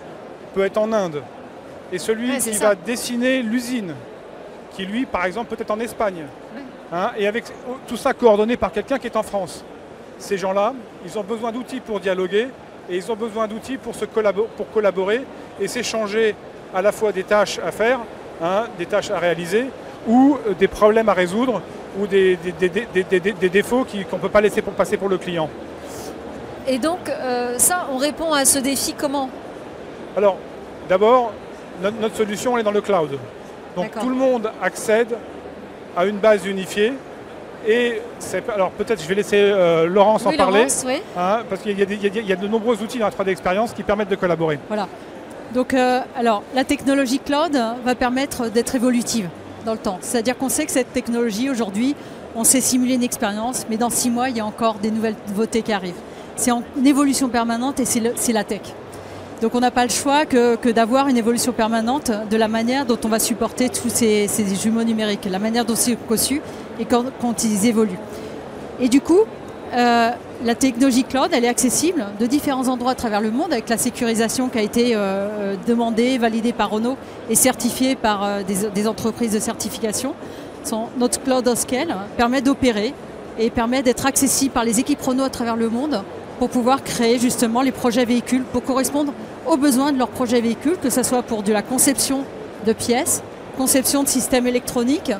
peut 0.54 0.64
être 0.64 0.78
en 0.78 0.92
Inde, 0.92 1.22
et 1.92 1.98
celui 1.98 2.38
qui 2.38 2.52
va 2.52 2.74
dessiner 2.74 3.42
l'usine, 3.42 3.94
qui 4.74 4.86
lui, 4.86 5.06
par 5.06 5.24
exemple, 5.24 5.54
peut 5.54 5.60
être 5.60 5.70
en 5.70 5.80
Espagne. 5.80 6.24
Hein, 6.92 7.10
et 7.16 7.26
avec 7.26 7.44
tout 7.86 7.96
ça 7.96 8.12
coordonné 8.12 8.56
par 8.56 8.70
quelqu'un 8.70 8.98
qui 8.98 9.06
est 9.06 9.16
en 9.16 9.22
France. 9.22 9.64
Ces 10.18 10.36
gens-là, 10.36 10.74
ils 11.06 11.18
ont 11.18 11.22
besoin 11.22 11.50
d'outils 11.50 11.80
pour 11.80 12.00
dialoguer 12.00 12.48
et 12.90 12.96
ils 12.96 13.10
ont 13.10 13.16
besoin 13.16 13.48
d'outils 13.48 13.78
pour, 13.78 13.94
se 13.94 14.04
pour 14.04 14.70
collaborer 14.72 15.24
et 15.58 15.68
s'échanger 15.68 16.34
à 16.74 16.82
la 16.82 16.92
fois 16.92 17.12
des 17.12 17.24
tâches 17.24 17.58
à 17.64 17.72
faire, 17.72 18.00
hein, 18.42 18.66
des 18.78 18.86
tâches 18.86 19.10
à 19.10 19.18
réaliser 19.18 19.66
ou 20.06 20.36
euh, 20.46 20.54
des 20.54 20.68
problèmes 20.68 21.08
à 21.08 21.14
résoudre 21.14 21.62
ou 21.98 22.06
des, 22.06 22.36
des, 22.36 23.48
défauts 23.48 23.86
qu'on 24.10 24.16
ne 24.16 24.22
peut 24.22 24.28
pas 24.28 24.40
laisser 24.40 24.62
pour 24.62 24.72
passer 24.72 24.96
pour 24.96 25.08
le 25.08 25.18
client. 25.18 25.48
Et 26.66 26.78
donc, 26.78 27.08
euh, 27.08 27.58
ça, 27.58 27.88
on 27.92 27.96
répond 27.96 28.32
à 28.32 28.44
ce 28.44 28.58
défi 28.58 28.94
comment? 28.94 29.28
Alors, 30.16 30.36
d'abord, 30.88 31.32
notre, 31.82 32.16
solution, 32.16 32.54
elle 32.54 32.60
est 32.60 32.64
dans 32.64 32.70
le 32.70 32.80
cloud. 32.80 33.18
Donc, 33.76 33.90
tout 33.98 34.08
le 34.08 34.14
monde 34.14 34.50
accède 34.62 35.16
à 35.96 36.04
une 36.04 36.18
base 36.18 36.46
unifiée. 36.46 36.92
Et 37.66 38.00
alors 38.52 38.72
peut-être 38.72 39.00
je 39.00 39.06
vais 39.06 39.14
laisser 39.14 39.36
euh, 39.36 39.86
Laurence 39.86 40.26
en 40.26 40.32
parler, 40.32 40.66
hein, 41.16 41.42
parce 41.48 41.62
qu'il 41.62 41.78
y, 41.78 42.32
a 42.32 42.36
de 42.36 42.48
nombreux 42.48 42.82
outils 42.82 42.98
dans 42.98 43.04
la 43.06 43.12
3D 43.12 43.28
Experience 43.28 43.72
qui 43.72 43.84
permettent 43.84 44.08
de 44.08 44.16
collaborer. 44.16 44.58
Voilà. 44.66 44.88
Donc, 45.54 45.72
euh, 45.72 46.00
alors, 46.16 46.42
la 46.56 46.64
technologie 46.64 47.20
cloud 47.20 47.56
va 47.84 47.94
permettre 47.94 48.48
d'être 48.48 48.74
évolutive 48.74 49.28
dans 49.64 49.72
le 49.72 49.78
temps. 49.78 49.98
C'est-à-dire 50.00 50.36
qu'on 50.36 50.48
sait 50.48 50.66
que 50.66 50.72
cette 50.72 50.92
technologie, 50.92 51.50
aujourd'hui, 51.50 51.94
on 52.34 52.42
sait 52.42 52.60
simuler 52.60 52.94
une 52.94 53.02
expérience, 53.02 53.66
mais 53.70 53.76
dans 53.76 53.90
six 53.90 54.10
mois, 54.10 54.28
il 54.28 54.36
y 54.36 54.40
a 54.40 54.46
encore 54.46 54.76
des 54.76 54.90
nouvelles 54.90 55.14
nouveautés 55.28 55.62
qui 55.62 55.72
arrivent. 55.72 56.00
C'est 56.36 56.50
en 56.50 56.62
évolution 56.84 57.28
permanente 57.28 57.78
et 57.78 57.84
c'est 57.84 58.32
la 58.32 58.44
tech. 58.44 58.62
Donc 59.42 59.56
on 59.56 59.60
n'a 59.60 59.72
pas 59.72 59.82
le 59.82 59.90
choix 59.90 60.24
que, 60.24 60.70
d'avoir 60.70 61.08
une 61.08 61.16
évolution 61.16 61.50
permanente 61.52 62.12
de 62.30 62.36
la 62.36 62.46
manière 62.46 62.86
dont 62.86 62.98
on 63.04 63.08
va 63.08 63.18
supporter 63.18 63.68
tous 63.68 63.88
ces, 63.88 64.28
jumeaux 64.54 64.84
numériques, 64.84 65.26
la 65.28 65.40
manière 65.40 65.64
dont 65.64 65.74
c'est 65.74 65.96
conçu 65.96 66.40
et 66.78 66.84
quand, 66.84 67.42
ils 67.42 67.66
évoluent. 67.66 67.98
Et 68.78 68.88
du 68.88 69.00
coup, 69.00 69.18
euh, 69.74 70.10
la 70.44 70.54
technologie 70.54 71.02
cloud, 71.02 71.30
elle 71.32 71.44
est 71.44 71.48
accessible 71.48 72.06
de 72.20 72.26
différents 72.26 72.68
endroits 72.68 72.92
à 72.92 72.94
travers 72.94 73.20
le 73.20 73.32
monde 73.32 73.52
avec 73.52 73.68
la 73.68 73.78
sécurisation 73.78 74.48
qui 74.48 74.58
a 74.58 74.62
été 74.62 74.94
euh, 74.94 74.98
euh, 75.00 75.56
demandée, 75.66 76.18
validée 76.18 76.52
par 76.52 76.70
Renault 76.70 76.96
et 77.28 77.34
certifiée 77.34 77.96
par 77.96 78.44
des, 78.44 78.86
entreprises 78.86 79.32
de 79.32 79.40
certification. 79.40 80.14
notre 80.98 81.20
cloud 81.20 81.48
of 81.48 81.58
scale 81.58 81.96
permet 82.16 82.42
d'opérer 82.42 82.94
et 83.40 83.50
permet 83.50 83.82
d'être 83.82 84.06
accessible 84.06 84.52
par 84.52 84.64
les 84.64 84.78
équipes 84.78 85.02
Renault 85.02 85.24
à 85.24 85.30
travers 85.30 85.56
le 85.56 85.68
monde 85.68 86.04
pour 86.38 86.48
pouvoir 86.48 86.84
créer 86.84 87.18
justement 87.18 87.60
les 87.62 87.72
projets 87.72 88.04
véhicules 88.04 88.44
pour 88.44 88.62
correspondre 88.62 89.12
aux 89.46 89.56
besoins 89.56 89.92
de 89.92 89.98
leurs 89.98 90.08
projets 90.08 90.40
véhicules, 90.40 90.76
que 90.76 90.90
ce 90.90 91.02
soit 91.02 91.22
pour 91.22 91.42
de 91.42 91.52
la 91.52 91.62
conception 91.62 92.24
de 92.66 92.72
pièces, 92.72 93.22
conception 93.56 94.02
de 94.02 94.08
systèmes 94.08 94.46
électroniques, 94.46 95.12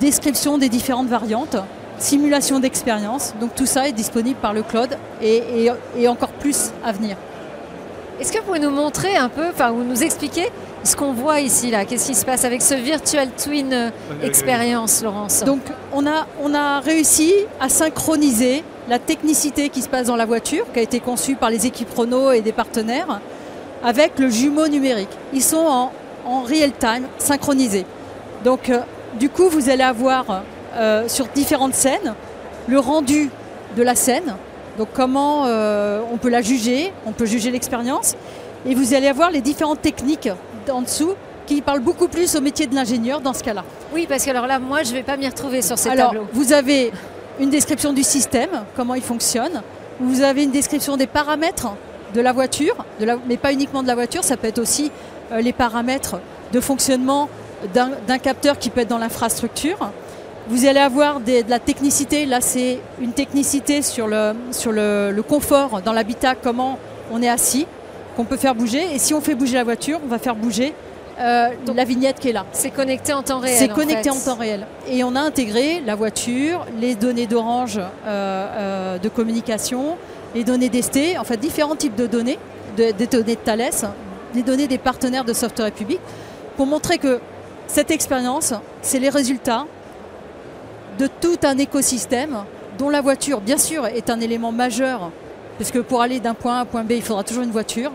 description 0.00 0.58
des 0.58 0.68
différentes 0.68 1.06
variantes 1.06 1.56
simulation 2.00 2.58
d'expérience. 2.58 3.34
Donc 3.40 3.54
tout 3.54 3.66
ça 3.66 3.88
est 3.88 3.92
disponible 3.92 4.38
par 4.40 4.52
le 4.52 4.62
cloud 4.62 4.96
et, 5.22 5.70
encore 6.08 6.30
plus 6.30 6.72
à 6.84 6.92
venir. 6.92 7.16
Est-ce 8.20 8.32
que 8.32 8.38
vous 8.38 8.44
pouvez 8.44 8.58
nous 8.58 8.70
montrer 8.70 9.16
un 9.16 9.28
peu, 9.28 9.48
enfin, 9.48 9.70
ou 9.70 9.82
nous 9.82 10.02
expliquer 10.02 10.50
ce 10.82 10.94
qu'on 10.96 11.12
voit 11.12 11.40
ici, 11.40 11.70
là? 11.70 11.84
Qu'est-ce 11.84 12.08
qui 12.08 12.14
se 12.14 12.26
passe 12.26 12.44
avec 12.44 12.60
ce 12.60 12.74
Virtual 12.74 13.28
Twin 13.30 13.72
euh, 13.72 13.90
Experience, 14.22 15.02
Laurence? 15.02 15.42
Donc, 15.44 15.60
on 15.92 16.06
a, 16.06 16.26
on 16.42 16.54
a 16.54 16.80
réussi 16.80 17.32
à 17.60 17.70
synchroniser 17.70 18.62
la 18.88 18.98
technicité 18.98 19.68
qui 19.68 19.82
se 19.82 19.88
passe 19.88 20.06
dans 20.06 20.16
la 20.16 20.26
voiture, 20.26 20.64
qui 20.72 20.78
a 20.78 20.82
été 20.82 21.00
conçue 21.00 21.36
par 21.36 21.50
les 21.50 21.66
équipes 21.66 21.92
Renault 21.96 22.32
et 22.32 22.40
des 22.40 22.52
partenaires, 22.52 23.20
avec 23.84 24.18
le 24.18 24.28
jumeau 24.28 24.68
numérique. 24.68 25.10
Ils 25.32 25.42
sont 25.42 25.56
en, 25.56 25.92
en 26.26 26.42
real 26.42 26.72
time, 26.72 27.06
synchronisés. 27.18 27.86
Donc, 28.44 28.70
euh, 28.70 28.80
du 29.18 29.28
coup, 29.28 29.48
vous 29.48 29.70
allez 29.70 29.82
avoir 29.82 30.42
euh, 30.74 31.08
sur 31.08 31.26
différentes 31.26 31.74
scènes, 31.74 32.14
le 32.68 32.78
rendu 32.78 33.30
de 33.76 33.82
la 33.82 33.94
scène, 33.94 34.34
donc 34.78 34.88
comment 34.94 35.46
euh, 35.46 36.00
on 36.12 36.16
peut 36.16 36.28
la 36.28 36.42
juger, 36.42 36.92
on 37.06 37.12
peut 37.12 37.26
juger 37.26 37.50
l'expérience, 37.50 38.14
et 38.66 38.74
vous 38.74 38.94
allez 38.94 39.08
avoir 39.08 39.30
les 39.30 39.40
différentes 39.40 39.82
techniques 39.82 40.28
en 40.70 40.82
dessous 40.82 41.14
qui 41.46 41.62
parlent 41.62 41.80
beaucoup 41.80 42.08
plus 42.08 42.36
au 42.36 42.40
métier 42.40 42.66
de 42.66 42.74
l'ingénieur 42.74 43.20
dans 43.20 43.32
ce 43.32 43.42
cas-là. 43.42 43.64
Oui, 43.92 44.06
parce 44.08 44.24
que 44.24 44.30
alors 44.30 44.46
là, 44.46 44.58
moi, 44.58 44.82
je 44.84 44.90
ne 44.90 44.96
vais 44.96 45.02
pas 45.02 45.16
m'y 45.16 45.26
retrouver 45.26 45.62
sur 45.62 45.78
ces 45.78 45.88
alors, 45.88 46.14
Vous 46.32 46.52
avez 46.52 46.92
une 47.40 47.50
description 47.50 47.92
du 47.92 48.02
système, 48.02 48.50
comment 48.76 48.94
il 48.94 49.02
fonctionne. 49.02 49.62
Vous 49.98 50.22
avez 50.22 50.44
une 50.44 50.50
description 50.50 50.96
des 50.96 51.06
paramètres 51.06 51.74
de 52.14 52.20
la 52.20 52.32
voiture, 52.32 52.84
mais 53.26 53.36
pas 53.36 53.52
uniquement 53.52 53.82
de 53.82 53.88
la 53.88 53.94
voiture, 53.94 54.22
ça 54.24 54.36
peut 54.36 54.48
être 54.48 54.58
aussi 54.58 54.92
euh, 55.32 55.40
les 55.40 55.52
paramètres 55.52 56.20
de 56.52 56.60
fonctionnement 56.60 57.28
d'un 57.74 58.18
capteur 58.18 58.58
qui 58.58 58.70
peut 58.70 58.80
être 58.80 58.88
dans 58.88 58.98
l'infrastructure. 58.98 59.90
Vous 60.48 60.64
allez 60.64 60.80
avoir 60.80 61.20
de 61.20 61.48
la 61.48 61.58
technicité. 61.58 62.24
Là, 62.24 62.40
c'est 62.40 62.80
une 63.00 63.12
technicité 63.12 63.82
sur 63.82 64.08
le, 64.08 64.32
sur 64.50 64.72
le, 64.72 65.22
confort 65.26 65.82
dans 65.82 65.92
l'habitat, 65.92 66.34
comment 66.34 66.78
on 67.12 67.22
est 67.22 67.28
assis, 67.28 67.66
qu'on 68.16 68.24
peut 68.24 68.38
faire 68.38 68.54
bouger. 68.54 68.94
Et 68.94 68.98
si 68.98 69.12
on 69.12 69.20
fait 69.20 69.34
bouger 69.34 69.54
la 69.54 69.64
voiture, 69.64 70.00
on 70.02 70.08
va 70.08 70.18
faire 70.18 70.36
bouger 70.36 70.72
euh, 71.20 71.48
la 71.74 71.84
vignette 71.84 72.18
qui 72.18 72.30
est 72.30 72.32
là. 72.32 72.46
C'est 72.52 72.70
connecté 72.70 73.12
en 73.12 73.22
temps 73.22 73.40
réel. 73.40 73.56
C'est 73.58 73.68
connecté 73.68 74.08
en, 74.10 74.16
temps 74.16 74.36
réel. 74.36 74.66
Et 74.88 75.04
on 75.04 75.14
a 75.14 75.20
intégré 75.20 75.82
la 75.84 75.94
voiture, 75.94 76.66
les 76.80 76.94
données 76.94 77.26
d'Orange 77.26 77.78
euh, 77.78 77.84
euh, 78.06 78.98
de 78.98 79.08
communication, 79.10 79.96
les 80.34 80.44
données 80.44 80.70
d'Esté, 80.70 81.18
en 81.18 81.24
fait 81.24 81.36
différents 81.36 81.76
types 81.76 81.94
de 81.94 82.06
données, 82.06 82.38
des 82.76 82.92
données 82.92 83.36
de 83.36 83.40
Thales, 83.40 83.70
des 84.32 84.42
données 84.42 84.66
des 84.66 84.78
partenaires 84.78 85.24
de 85.24 85.34
Software 85.34 85.72
Public, 85.72 86.00
pour 86.56 86.66
montrer 86.66 86.96
que 86.96 87.20
cette 87.66 87.90
expérience, 87.90 88.54
c'est 88.80 88.98
les 88.98 89.10
résultats 89.10 89.66
de 90.98 91.06
tout 91.06 91.38
un 91.42 91.58
écosystème 91.58 92.44
dont 92.78 92.88
la 92.88 93.00
voiture, 93.00 93.40
bien 93.40 93.58
sûr, 93.58 93.86
est 93.86 94.08
un 94.08 94.20
élément 94.20 94.52
majeur, 94.52 95.10
puisque 95.56 95.82
pour 95.82 96.00
aller 96.00 96.18
d'un 96.20 96.34
point 96.34 96.54
A 96.54 96.58
à 96.58 96.60
un 96.62 96.64
point 96.64 96.82
B, 96.82 96.92
il 96.92 97.02
faudra 97.02 97.24
toujours 97.24 97.42
une 97.42 97.50
voiture, 97.50 97.92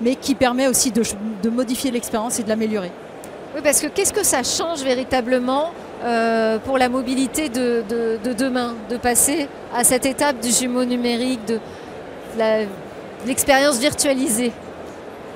mais 0.00 0.14
qui 0.14 0.34
permet 0.34 0.66
aussi 0.66 0.92
de, 0.92 1.02
modifier 1.48 1.90
l'expérience 1.90 2.38
et 2.38 2.42
de 2.42 2.48
l'améliorer. 2.48 2.90
Oui, 3.54 3.60
parce 3.62 3.80
que 3.80 3.86
qu'est-ce 3.86 4.12
que 4.12 4.24
ça 4.24 4.42
change 4.42 4.82
véritablement 4.82 5.70
euh, 6.04 6.58
pour 6.58 6.76
la 6.76 6.88
mobilité 6.88 7.48
de, 7.48 7.82
demain, 8.36 8.74
de 8.90 8.96
passer 8.96 9.48
à 9.74 9.84
cette 9.84 10.04
étape 10.04 10.40
du 10.40 10.50
jumeau 10.50 10.84
numérique, 10.84 11.40
de 11.46 11.58
l'expérience 13.26 13.78
virtualisée? 13.78 14.52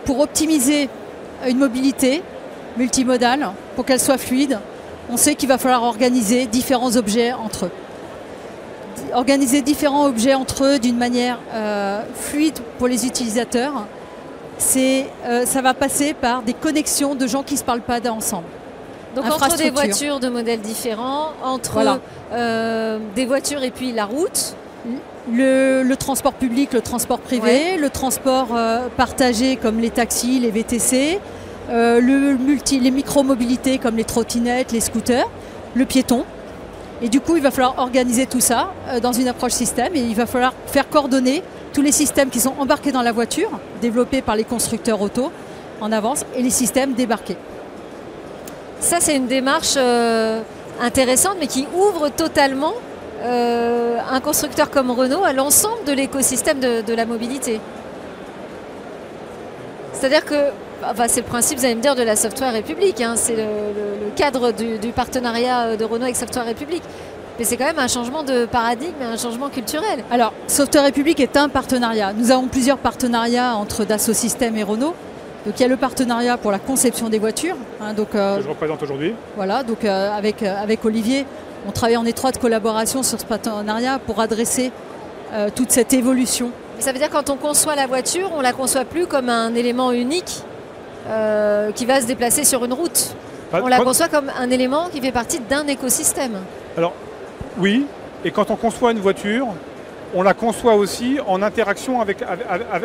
Pour 0.05 0.21
optimiser 0.21 0.89
une 1.49 1.59
mobilité 1.59 2.23
multimodale, 2.77 3.51
pour 3.77 3.85
qu'elle 3.85 4.01
soit 4.01 4.19
fluide, 4.19 4.59
on 5.11 5.17
sait 5.17 5.35
qu'il 5.35 5.49
va 5.49 5.59
falloir 5.59 5.83
organiser 5.83 6.47
différents 6.47 6.97
objets 6.97 7.33
entre 7.33 7.67
eux. 7.67 7.71
Organiser 9.13 9.61
différents 9.63 10.07
objets 10.07 10.35
entre 10.35 10.65
eux 10.65 10.79
d'une 10.79 10.97
manière 10.97 11.39
euh, 11.53 12.03
fluide 12.15 12.59
pour 12.79 12.87
les 12.87 13.07
utilisateurs, 13.07 13.87
euh, 14.77 15.47
ça 15.47 15.63
va 15.63 15.75
passer 15.75 16.15
par 16.15 16.43
des 16.43 16.55
connexions 16.55 17.15
de 17.15 17.27
gens 17.27 17.43
qui 17.43 17.55
ne 17.55 17.59
se 17.59 17.65
parlent 17.65 17.81
pas 17.81 18.01
ensemble. 18.11 18.47
Donc 19.17 19.25
entre 19.27 19.57
des 19.57 19.71
voitures 19.71 20.21
de 20.21 20.29
modèles 20.29 20.61
différents, 20.61 21.33
entre 21.43 22.01
euh, 22.33 22.99
des 23.17 23.27
voitures 23.27 23.63
et 23.65 23.71
puis 23.71 23.93
la 23.93 24.05
route 24.05 24.55
le, 25.31 25.95
transport 25.95 26.33
public, 26.33 26.73
le 26.73 26.81
transport 26.81 27.19
privé, 27.19 27.77
le 27.77 27.91
transport 27.91 28.49
partagé 28.97 29.57
comme 29.57 29.79
les 29.79 29.91
taxis, 29.91 30.39
les 30.41 30.51
VTC, 30.51 31.19
euh, 31.71 32.01
le 32.01 32.37
multi, 32.37 32.81
les 32.81 32.91
micro-mobilités 32.91 33.79
comme 33.79 33.97
les 33.97 34.05
trottinettes, 34.05 34.73
les 34.73 34.81
scooters, 34.81 35.29
le 35.75 35.85
piéton. 35.85 36.25
Et 37.01 37.09
du 37.09 37.21
coup, 37.21 37.37
il 37.37 37.43
va 37.43 37.53
falloir 37.53 37.79
organiser 37.79 38.27
tout 38.27 38.41
ça 38.41 38.73
euh, 38.89 38.99
dans 38.99 39.13
une 39.13 39.29
approche 39.29 39.53
système 39.53 39.95
et 39.95 40.01
il 40.01 40.17
va 40.17 40.27
falloir 40.27 40.53
faire 40.67 40.89
coordonner 40.89 41.43
tous 41.73 41.83
les 41.83 41.93
systèmes 41.93 42.31
qui 42.31 42.41
sont 42.41 42.55
embarqués 42.59 42.93
dans 42.93 43.03
la 43.03 43.13
voiture, 43.13 43.51
développés 43.81 44.23
par 44.23 44.37
les 44.37 44.45
constructeurs 44.45 45.01
auto, 45.01 45.31
en 45.81 45.93
avance 45.93 46.25
et 46.37 46.43
les 46.43 46.51
systèmes 46.51 46.95
débarqués. 46.95 47.37
Ça, 48.81 48.99
c'est 49.01 49.17
une 49.17 49.27
démarche 49.27 49.75
euh, 49.77 50.41
intéressante, 50.81 51.37
mais 51.39 51.47
qui 51.47 51.67
ouvre 51.75 52.09
totalement 52.09 52.75
euh, 53.23 53.99
un 54.11 54.21
constructeur 54.21 54.71
comme 54.71 54.91
Renault 54.91 55.25
à 55.25 55.33
l'ensemble 55.33 55.85
de 55.85 55.93
l'écosystème 55.93 56.61
de, 56.61 56.95
la 56.95 57.05
mobilité. 57.05 57.61
C'est-à-dire 59.93 60.25
que, 60.25 60.51
enfin, 60.83 61.05
c'est 61.09 61.21
le 61.21 61.27
principe, 61.27 61.59
vous 61.59 61.65
allez 61.67 61.75
me 61.75 61.83
dire, 61.83 61.95
de 61.95 62.03
la 62.03 62.17
Software 62.17 62.53
République, 62.53 63.01
hein, 63.03 63.15
c'est 63.17 63.37
le, 63.37 64.11
cadre 64.17 64.53
du, 64.53 64.79
du, 64.79 64.89
partenariat 64.89 65.77
de 65.77 65.85
Renault 65.85 66.05
avec 66.05 66.17
Software 66.17 66.47
République. 66.47 66.83
Mais 67.39 67.45
c'est 67.45 67.57
quand 67.57 67.65
même 67.65 67.79
un 67.79 67.89
changement 67.89 68.23
de 68.23 68.47
paradigme, 68.47 69.03
un 69.03 69.17
changement 69.17 69.49
culturel. 69.49 70.05
Alors, 70.11 70.33
Software 70.47 70.85
République 70.85 71.21
est 71.21 71.37
un 71.37 71.49
partenariat. 71.49 72.13
Nous 72.13 72.31
avons 72.31 72.49
plusieurs 72.49 72.79
partenariats 72.79 73.55
entre 73.57 73.85
Dassault 73.85 74.13
Systèmes 74.13 74.57
et 74.57 74.63
Renault. 74.63 74.95
Donc 75.47 75.55
il 75.59 75.63
y 75.63 75.65
a 75.65 75.69
le 75.69 75.77
partenariat 75.77 76.37
pour 76.37 76.51
la 76.51 76.59
conception 76.59 77.09
des 77.09 77.19
voitures. 77.19 77.57
Hein, 77.81 77.95
donc, 77.95 78.15
euh, 78.15 78.37
que 78.37 78.43
je 78.43 78.49
représente 78.49 78.83
aujourd'hui. 78.83 79.15
Voilà, 79.37 79.63
donc 79.63 79.85
euh, 79.85 80.13
avec, 80.13 80.43
euh, 80.43 80.63
avec 80.63 80.85
Olivier, 80.85 81.25
on 81.67 81.71
travaille 81.71 81.97
en 81.97 82.05
étroite 82.05 82.39
collaboration 82.39 83.03
sur 83.03 83.19
ce 83.19 83.25
partenariat 83.25 83.99
pour 83.99 84.21
adresser 84.21 84.73
toute 85.55 85.71
cette 85.71 85.93
évolution. 85.93 86.51
Ça 86.81 86.91
veut 86.91 86.99
dire 86.99 87.09
quand 87.09 87.31
on 87.31 87.37
conçoit 87.37 87.77
la 87.77 87.87
voiture, 87.87 88.31
on 88.35 88.39
ne 88.39 88.43
la 88.43 88.53
conçoit 88.53 88.85
plus 88.85 89.07
comme 89.07 89.29
un 89.29 89.55
élément 89.55 89.93
unique 89.93 90.43
qui 91.77 91.87
va 91.87 92.01
se 92.01 92.07
déplacer 92.07 92.43
sur 92.43 92.65
une 92.65 92.73
route. 92.73 93.15
on 93.53 93.69
la 93.69 93.79
conçoit 93.79 94.09
comme 94.09 94.29
un 94.37 94.51
élément 94.51 94.89
qui 94.91 95.01
fait 95.01 95.13
partie 95.13 95.39
d'un 95.39 95.69
écosystème. 95.69 96.41
Alors 96.77 96.95
oui, 97.61 97.87
et 98.25 98.31
quand 98.31 98.51
on 98.51 98.57
conçoit 98.57 98.93
une 98.93 98.99
voiture, 98.99 99.47
on 100.15 100.23
la 100.23 100.35
conçoit 100.35 100.75
aussi 100.75 101.19
en 101.27 101.43
interaction 101.43 102.01
avec, 102.01 102.19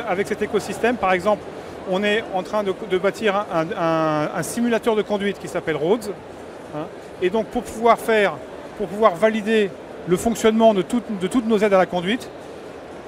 avec 0.08 0.27
cet 0.27 0.41
écosystème. 0.41 0.98
Par 0.98 1.13
exemple, 1.13 1.41
on 1.89 2.03
est 2.03 2.24
en 2.34 2.44
train 2.44 2.63
de, 2.63 2.98
bâtir 2.98 3.46
un, 3.53 4.44
simulateur 4.44 4.96
de 4.96 5.01
conduite 5.01 5.39
qui 5.39 5.48
s'appelle 5.48 5.75
Rhodes. 5.75 6.13
Hein. 6.75 6.88
et 7.22 7.29
donc 7.29 7.46
pour 7.48 7.63
pouvoir 7.63 7.98
faire, 7.98 8.34
pour 8.77 8.88
pouvoir 8.88 9.15
valider 9.15 9.70
le 10.08 10.17
fonctionnement 10.17 10.74
de, 10.74 10.82
toutes 10.82 11.48
nos 11.48 11.58
aides 11.60 11.74
à 11.74 11.77
la 11.77 11.86
conduite, 11.86 12.29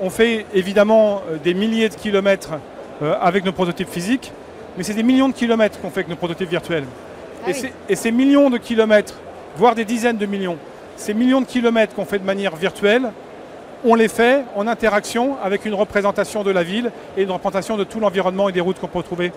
on 0.01 0.09
fait 0.09 0.45
évidemment 0.53 1.21
euh, 1.29 1.38
des 1.38 1.53
milliers 1.53 1.89
de 1.89 1.95
kilomètres 1.95 2.51
euh, 3.01 3.15
avec 3.19 3.43
nos 3.43 3.51
prototypes 3.51 3.89
physiques, 3.89 4.31
mais 4.77 4.83
c'est 4.83 4.93
des 4.93 5.03
millions 5.03 5.27
de 5.27 5.33
kilomètres 5.33 5.81
qu'on 5.81 5.89
fait 5.89 6.01
avec 6.01 6.09
nos 6.09 6.15
prototypes 6.15 6.50
virtuels. 6.50 6.86
Ah 7.45 7.50
et, 7.89 7.95
ces 7.95 8.12
millions 8.12 8.50
de 8.50 8.57
kilomètres, 8.57 9.15
voire 9.55 9.75
des 9.75 9.86
dizaines 9.86 10.17
de 10.17 10.25
millions, 10.25 10.57
ces 10.98 11.13
millions 11.13 11.42
de 11.42 11.46
kilomètres 11.46 11.96
qu'on 11.96 12.06
fait 12.06 12.20
de 12.20 12.25
manière 12.25 12.56
virtuelle, 12.56 13.12
on 13.86 13.96
les 13.96 14.08
fait 14.08 14.44
en 14.56 14.68
interaction 14.68 15.38
avec 15.44 15.66
une 15.66 15.75
représentation 15.75 16.44
de 16.44 16.51
la 16.51 16.63
ville 16.63 16.92
et 17.16 17.24
une 17.24 17.32
représentation 17.32 17.77
de 17.77 17.84
tout 17.84 18.00
l'environnement 18.00 18.50
et 18.50 18.51
des 18.51 18.62
routes 18.62 18.80
qu'on 18.80 18.88
peut 18.88 19.04
trouver, 19.04 19.32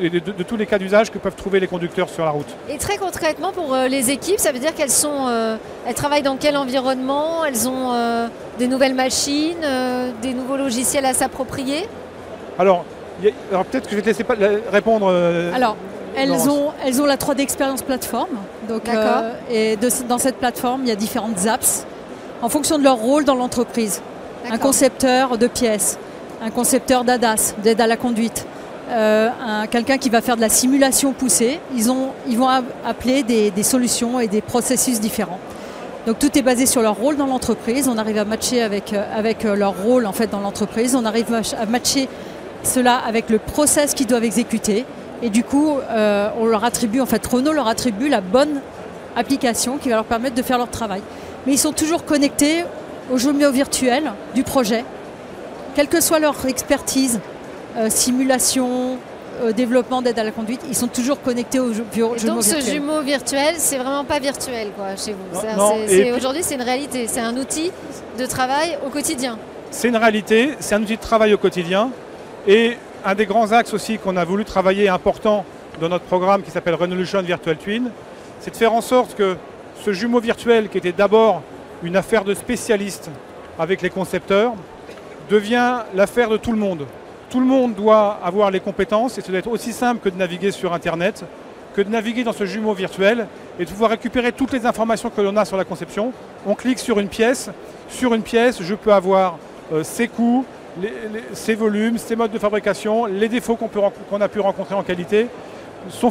de, 0.00 0.08
de, 0.08 0.42
tous 0.42 0.56
les 0.56 0.66
cas 0.66 0.78
d'usage 0.78 1.10
que 1.10 1.18
peuvent 1.18 1.34
trouver 1.36 1.60
les 1.60 1.66
conducteurs 1.66 2.08
sur 2.08 2.24
la 2.24 2.30
route. 2.30 2.46
Et 2.70 2.78
très 2.78 2.96
concrètement 2.96 3.52
pour 3.52 3.74
euh, 3.74 3.86
les 3.86 4.10
équipes, 4.10 4.38
ça 4.38 4.52
veut 4.52 4.58
dire 4.58 4.74
qu'elles 4.74 4.90
sont, 4.90 5.28
euh, 5.28 5.56
elles 5.86 5.94
travaillent 5.94 6.22
dans 6.22 6.36
quel 6.36 6.56
environnement? 6.56 7.44
Elles 7.44 7.68
ont 7.68 7.92
euh, 7.92 8.28
des 8.58 8.68
nouvelles 8.68 8.94
machines, 8.94 9.66
des 10.22 10.32
nouveaux 10.32 10.56
logiciels 10.56 11.04
à 11.04 11.12
s'approprier? 11.12 11.86
Alors, 12.58 12.84
peut-être 13.70 13.84
que 13.84 13.90
je 13.90 13.96
vais 13.96 14.02
te 14.02 14.06
laisser 14.06 14.24
répondre. 14.72 15.12
Alors, 15.54 15.76
elles 16.16 16.48
ont, 16.48 16.72
elles 16.84 17.00
ont 17.00 17.06
la 17.06 17.16
3D 17.16 17.40
Experience 17.40 17.82
Plateforme. 17.82 18.36
Donc, 18.68 18.82
et 19.50 19.76
dans 20.08 20.18
cette 20.18 20.36
plateforme, 20.36 20.82
il 20.82 20.88
y 20.88 20.92
a 20.92 20.96
différentes 20.96 21.46
apps 21.46 21.86
en 22.42 22.48
fonction 22.48 22.78
de 22.78 22.84
leur 22.84 22.96
rôle 22.96 23.24
dans 23.24 23.34
l'entreprise. 23.34 24.02
Un 24.50 24.58
concepteur 24.58 25.38
de 25.38 25.46
pièces, 25.46 25.98
un 26.42 26.50
concepteur 26.50 27.04
d'ADAS, 27.04 27.54
d'aide 27.62 27.80
à 27.80 27.86
la 27.86 27.96
conduite, 27.96 28.46
euh, 28.90 29.30
quelqu'un 29.70 29.96
qui 29.96 30.10
va 30.10 30.20
faire 30.20 30.36
de 30.36 30.42
la 30.42 30.50
simulation 30.50 31.12
poussée, 31.12 31.58
ils, 31.74 31.90
ont, 31.90 32.10
ils 32.28 32.36
vont 32.36 32.48
appeler 32.86 33.22
des, 33.22 33.62
solutions 33.62 34.20
et 34.20 34.28
des 34.28 34.42
processus 34.42 35.00
différents. 35.00 35.38
Donc 36.06 36.18
tout 36.18 36.38
est 36.38 36.42
basé 36.42 36.66
sur 36.66 36.82
leur 36.82 36.96
rôle 36.96 37.16
dans 37.16 37.26
l'entreprise. 37.26 37.88
On 37.88 37.96
arrive 37.96 38.18
à 38.18 38.26
matcher 38.26 38.60
avec, 38.60 38.92
euh, 38.92 39.02
avec 39.16 39.46
euh, 39.46 39.56
leur 39.56 39.74
rôle 39.82 40.04
en 40.04 40.12
fait 40.12 40.30
dans 40.30 40.40
l'entreprise. 40.40 40.94
On 40.94 41.06
arrive 41.06 41.32
à 41.32 41.64
matcher 41.64 42.10
cela 42.62 42.96
avec 42.96 43.30
le 43.30 43.38
process 43.38 43.94
qu'ils 43.94 44.06
doivent 44.06 44.24
exécuter. 44.24 44.84
Et 45.22 45.30
du 45.30 45.44
coup, 45.44 45.76
on 46.38 46.46
leur 46.46 46.64
attribue, 46.64 47.00
en 47.00 47.06
fait, 47.06 47.26
Renault 47.26 47.52
leur 47.52 47.68
attribue 47.68 48.08
la 48.08 48.20
bonne 48.20 48.60
application 49.16 49.78
qui 49.78 49.88
va 49.88 49.96
leur 49.96 50.04
permettre 50.04 50.34
de 50.34 50.42
faire 50.42 50.58
leur 50.58 50.70
travail 50.70 51.02
mais 51.46 51.54
ils 51.54 51.58
sont 51.58 51.72
toujours 51.72 52.04
connectés 52.04 52.64
au 53.12 53.18
jeu 53.18 53.32
virtuel 53.50 54.12
du 54.34 54.42
projet, 54.42 54.84
quelle 55.74 55.88
que 55.88 56.00
soit 56.00 56.18
leur 56.18 56.46
expertise, 56.46 57.20
euh, 57.76 57.90
simulation, 57.90 58.96
euh, 59.42 59.52
développement 59.52 60.00
d'aide 60.00 60.18
à 60.18 60.24
la 60.24 60.30
conduite, 60.30 60.60
ils 60.68 60.76
sont 60.76 60.86
toujours 60.86 61.20
connectés 61.20 61.60
au 61.60 61.72
jeu, 61.72 61.84
virtuel. 61.92 62.30
donc 62.30 62.42
ce 62.42 62.60
jumeau 62.60 63.02
virtuel, 63.02 63.56
c'est 63.58 63.76
vraiment 63.76 64.04
pas 64.04 64.20
virtuel 64.20 64.68
quoi, 64.76 64.96
chez 64.96 65.12
vous. 65.12 66.16
Aujourd'hui, 66.16 66.42
c'est 66.42 66.54
une 66.54 66.62
réalité, 66.62 67.06
c'est 67.08 67.20
un 67.20 67.36
outil 67.36 67.70
de 68.18 68.26
travail 68.26 68.78
au 68.86 68.90
quotidien. 68.90 69.38
C'est 69.70 69.88
une 69.88 69.96
réalité, 69.96 70.54
c'est 70.60 70.76
un 70.76 70.82
outil 70.82 70.96
de 70.96 71.02
travail 71.02 71.34
au 71.34 71.38
quotidien. 71.38 71.90
Et 72.46 72.76
un 73.04 73.14
des 73.14 73.26
grands 73.26 73.52
axes 73.52 73.74
aussi 73.74 73.98
qu'on 73.98 74.16
a 74.16 74.24
voulu 74.24 74.44
travailler 74.44 74.88
important 74.88 75.44
dans 75.80 75.88
notre 75.88 76.04
programme 76.04 76.42
qui 76.42 76.50
s'appelle 76.50 76.74
Revolution 76.74 77.20
Virtual 77.22 77.56
Twin, 77.56 77.90
c'est 78.40 78.50
de 78.50 78.56
faire 78.56 78.72
en 78.72 78.80
sorte 78.80 79.14
que 79.14 79.36
ce 79.82 79.92
jumeau 79.92 80.20
virtuel 80.20 80.68
qui 80.68 80.78
était 80.78 80.92
d'abord 80.92 81.42
une 81.82 81.96
affaire 81.96 82.24
de 82.24 82.32
spécialistes 82.32 83.10
avec 83.58 83.82
les 83.82 83.90
concepteurs 83.90 84.54
devient 85.28 85.80
l'affaire 85.94 86.30
de 86.30 86.36
tout 86.36 86.52
le 86.52 86.58
monde. 86.58 86.86
Tout 87.28 87.40
le 87.40 87.46
monde 87.46 87.74
doit 87.74 88.18
avoir 88.24 88.50
les 88.50 88.60
compétences 88.60 89.18
et 89.18 89.20
ça 89.20 89.28
doit 89.28 89.38
être 89.38 89.50
aussi 89.50 89.72
simple 89.72 90.00
que 90.00 90.08
de 90.08 90.16
naviguer 90.16 90.50
sur 90.50 90.72
Internet, 90.72 91.24
que 91.74 91.82
de 91.82 91.90
naviguer 91.90 92.24
dans 92.24 92.32
ce 92.32 92.46
jumeau 92.46 92.72
virtuel 92.72 93.26
et 93.58 93.64
de 93.64 93.70
pouvoir 93.70 93.90
récupérer 93.90 94.32
toutes 94.32 94.52
les 94.52 94.64
informations 94.64 95.10
que 95.10 95.20
l'on 95.20 95.36
a 95.36 95.44
sur 95.44 95.56
la 95.56 95.64
conception. 95.64 96.12
On 96.46 96.54
clique 96.54 96.78
sur 96.78 97.00
une 97.00 97.08
pièce. 97.08 97.50
Sur 97.88 98.14
une 98.14 98.22
pièce, 98.22 98.62
je 98.62 98.74
peux 98.74 98.92
avoir 98.92 99.38
euh, 99.72 99.82
ses 99.82 100.08
coûts, 100.08 100.44
ses 101.32 101.54
volumes, 101.54 101.98
ses 101.98 102.16
modes 102.16 102.32
de 102.32 102.38
fabrication, 102.38 103.06
les 103.06 103.28
défauts 103.28 103.56
qu'on 103.56 104.20
a 104.20 104.28
pu 104.28 104.40
rencontrer 104.40 104.74
en 104.74 104.82
qualité, 104.82 105.28
son 105.88 106.10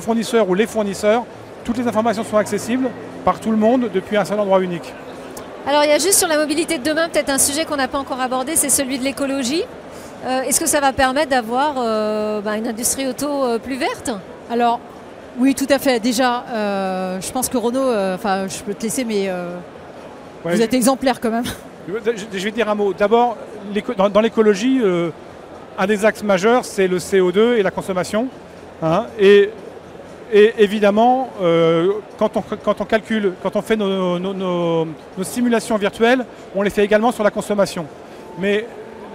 fournisseur 0.00 0.48
ou 0.48 0.54
les 0.54 0.66
fournisseurs, 0.66 1.24
toutes 1.64 1.78
les 1.78 1.86
informations 1.86 2.24
sont 2.24 2.36
accessibles 2.36 2.88
par 3.24 3.40
tout 3.40 3.50
le 3.50 3.56
monde 3.56 3.90
depuis 3.92 4.16
un 4.16 4.24
seul 4.24 4.40
endroit 4.40 4.60
unique. 4.60 4.94
Alors 5.66 5.84
il 5.84 5.90
y 5.90 5.92
a 5.92 5.98
juste 5.98 6.14
sur 6.14 6.28
la 6.28 6.38
mobilité 6.38 6.78
de 6.78 6.84
demain 6.84 7.08
peut-être 7.08 7.28
un 7.28 7.38
sujet 7.38 7.64
qu'on 7.64 7.76
n'a 7.76 7.88
pas 7.88 7.98
encore 7.98 8.20
abordé, 8.20 8.56
c'est 8.56 8.70
celui 8.70 8.98
de 8.98 9.04
l'écologie. 9.04 9.64
Euh, 10.24 10.42
est-ce 10.42 10.60
que 10.60 10.66
ça 10.66 10.80
va 10.80 10.92
permettre 10.92 11.30
d'avoir 11.30 11.74
euh, 11.78 12.40
bah, 12.40 12.56
une 12.56 12.68
industrie 12.68 13.06
auto 13.06 13.44
euh, 13.44 13.58
plus 13.58 13.76
verte? 13.76 14.10
Alors 14.50 14.80
oui, 15.38 15.54
tout 15.54 15.66
à 15.70 15.78
fait. 15.78 16.00
Déjà, 16.00 16.44
je 17.20 17.30
pense 17.30 17.48
que 17.48 17.56
Renault, 17.56 17.94
enfin 18.14 18.48
je 18.48 18.62
peux 18.64 18.74
te 18.74 18.82
laisser, 18.82 19.04
mais 19.04 19.30
vous 20.44 20.60
êtes 20.60 20.74
exemplaire 20.74 21.20
quand 21.20 21.30
même. 21.30 21.44
Je 22.32 22.44
vais 22.44 22.50
dire 22.50 22.68
un 22.68 22.74
mot. 22.74 22.92
D'abord, 22.92 23.36
dans, 23.96 24.20
l'écologie, 24.20 24.80
un 25.78 25.86
des 25.86 26.04
axes 26.04 26.22
majeurs, 26.22 26.64
c'est 26.64 26.88
le 26.88 26.98
CO2 26.98 27.56
et 27.56 27.62
la 27.62 27.70
consommation. 27.70 28.28
Hein. 28.82 29.06
et 29.18 29.50
et 30.32 30.54
évidemment, 30.58 31.28
euh, 31.42 31.92
quand, 32.16 32.36
on, 32.36 32.84
calcule, 32.84 33.32
quand 33.42 33.56
on 33.56 33.62
fait 33.62 33.76
nos, 33.76 34.86
simulations 35.22 35.76
virtuelles, 35.76 36.24
on 36.54 36.62
les 36.62 36.70
fait 36.70 36.84
également 36.84 37.10
sur 37.10 37.24
la 37.24 37.30
consommation. 37.30 37.86
Mais 38.38 38.64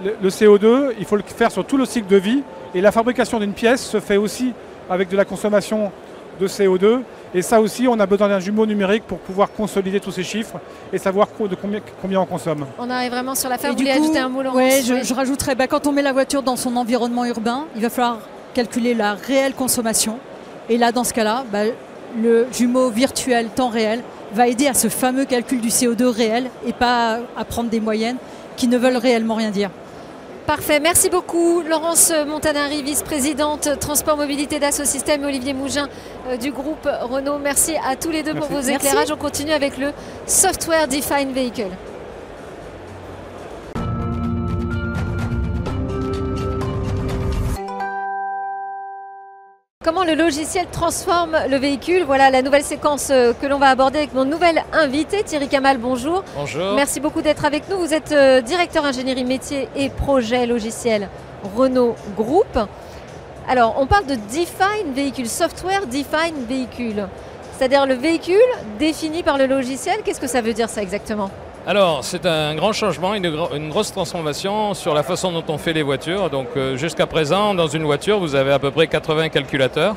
le, 0.04 0.28
CO2, 0.28 0.92
il 0.98 1.06
faut 1.06 1.16
le 1.16 1.22
faire 1.22 1.50
sur 1.50 1.64
tout 1.64 1.78
le 1.78 1.86
cycle 1.86 2.08
de 2.08 2.16
vie. 2.16 2.42
Et 2.74 2.82
la 2.82 2.92
fabrication 2.92 3.40
d'une 3.40 3.54
pièce 3.54 3.82
se 3.82 3.98
fait 3.98 4.18
aussi 4.18 4.52
avec 4.90 5.08
de 5.08 5.16
la 5.16 5.24
consommation 5.24 5.90
de 6.38 6.46
CO2. 6.46 7.00
Et 7.36 7.42
ça 7.42 7.60
aussi, 7.60 7.86
on 7.86 8.00
a 8.00 8.06
besoin 8.06 8.30
d'un 8.30 8.40
jumeau 8.40 8.64
numérique 8.64 9.02
pour 9.06 9.18
pouvoir 9.18 9.52
consolider 9.52 10.00
tous 10.00 10.10
ces 10.10 10.22
chiffres 10.22 10.58
et 10.90 10.96
savoir 10.96 11.28
de 11.38 11.54
combien, 11.54 12.18
on 12.18 12.24
consomme. 12.24 12.64
On 12.78 12.88
arrive 12.88 13.10
vraiment 13.10 13.34
sur 13.34 13.50
la 13.50 13.58
fin. 13.58 13.72
Vous 13.72 13.76
voulez 13.76 13.90
ajouter 13.90 14.18
un 14.18 14.30
mot, 14.30 14.40
Oui, 14.54 14.82
je, 14.82 15.04
je, 15.04 15.12
rajouterais, 15.12 15.54
bah, 15.54 15.66
quand 15.66 15.86
on 15.86 15.92
met 15.92 16.00
la 16.00 16.14
voiture 16.14 16.42
dans 16.42 16.56
son 16.56 16.74
environnement 16.76 17.26
urbain, 17.26 17.66
il 17.76 17.82
va 17.82 17.90
falloir 17.90 18.20
calculer 18.54 18.94
la 18.94 19.12
réelle 19.12 19.52
consommation 19.52 20.18
et 20.70 20.78
là, 20.78 20.92
dans 20.92 21.04
ce 21.04 21.12
cas-là, 21.12 21.44
bah, 21.52 21.64
le 22.18 22.46
jumeau 22.52 22.88
virtuel 22.88 23.48
temps 23.54 23.68
réel 23.68 24.00
va 24.32 24.48
aider 24.48 24.66
à 24.66 24.72
ce 24.72 24.88
fameux 24.88 25.26
calcul 25.26 25.60
du 25.60 25.68
CO2 25.68 26.06
réel 26.06 26.48
et 26.66 26.72
pas 26.72 27.18
à 27.36 27.44
prendre 27.44 27.68
des 27.68 27.80
moyennes 27.80 28.16
qui 28.56 28.66
ne 28.66 28.78
veulent 28.78 28.96
réellement 28.96 29.34
rien 29.34 29.50
dire. 29.50 29.68
Parfait, 30.46 30.78
merci 30.78 31.10
beaucoup 31.10 31.60
Laurence 31.62 32.12
Montanari, 32.28 32.80
vice-présidente 32.84 33.80
Transport 33.80 34.16
Mobilité 34.16 34.60
d'Asso 34.60 34.84
Système 34.84 35.24
et 35.24 35.26
Olivier 35.26 35.54
Mougin 35.54 35.88
euh, 36.28 36.36
du 36.36 36.52
groupe 36.52 36.88
Renault. 37.02 37.38
Merci 37.38 37.74
à 37.84 37.96
tous 37.96 38.12
les 38.12 38.22
deux 38.22 38.32
pour 38.32 38.46
vos 38.46 38.60
éclairages. 38.60 39.10
On 39.10 39.16
continue 39.16 39.50
avec 39.50 39.76
le 39.76 39.90
Software 40.28 40.86
Defined 40.86 41.34
Vehicle. 41.34 41.70
Comment 49.86 50.02
le 50.02 50.16
logiciel 50.16 50.66
transforme 50.72 51.36
le 51.48 51.56
véhicule 51.58 52.02
Voilà 52.02 52.28
la 52.28 52.42
nouvelle 52.42 52.64
séquence 52.64 53.10
euh, 53.12 53.32
que 53.40 53.46
l'on 53.46 53.60
va 53.60 53.68
aborder 53.68 53.98
avec 53.98 54.14
mon 54.14 54.24
nouvel 54.24 54.64
invité, 54.72 55.22
Thierry 55.22 55.46
Kamal, 55.46 55.78
bonjour. 55.78 56.24
Bonjour. 56.34 56.74
Merci 56.74 56.98
beaucoup 56.98 57.22
d'être 57.22 57.44
avec 57.44 57.68
nous. 57.70 57.78
Vous 57.78 57.94
êtes 57.94 58.10
euh, 58.10 58.40
directeur 58.40 58.84
ingénierie 58.84 59.24
métier 59.24 59.68
et 59.76 59.88
projet 59.88 60.44
logiciel 60.44 61.08
Renault 61.54 61.94
Group. 62.16 62.58
Alors, 63.48 63.76
on 63.78 63.86
parle 63.86 64.06
de 64.06 64.16
define 64.16 64.92
véhicule, 64.92 65.28
software 65.28 65.86
define 65.86 66.34
véhicule. 66.48 67.06
C'est-à-dire 67.56 67.86
le 67.86 67.94
véhicule 67.94 68.34
défini 68.80 69.22
par 69.22 69.38
le 69.38 69.46
logiciel. 69.46 70.00
Qu'est-ce 70.04 70.20
que 70.20 70.26
ça 70.26 70.40
veut 70.40 70.52
dire 70.52 70.68
ça 70.68 70.82
exactement? 70.82 71.30
Alors, 71.68 72.04
c'est 72.04 72.26
un 72.26 72.54
grand 72.54 72.72
changement, 72.72 73.14
une, 73.14 73.68
grosse 73.70 73.90
transformation 73.90 74.72
sur 74.72 74.94
la 74.94 75.02
façon 75.02 75.32
dont 75.32 75.42
on 75.48 75.58
fait 75.58 75.72
les 75.72 75.82
voitures. 75.82 76.30
Donc, 76.30 76.46
euh, 76.56 76.76
jusqu'à 76.76 77.08
présent, 77.08 77.54
dans 77.54 77.66
une 77.66 77.82
voiture, 77.82 78.20
vous 78.20 78.36
avez 78.36 78.52
à 78.52 78.60
peu 78.60 78.70
près 78.70 78.86
80 78.86 79.30
calculateurs 79.30 79.96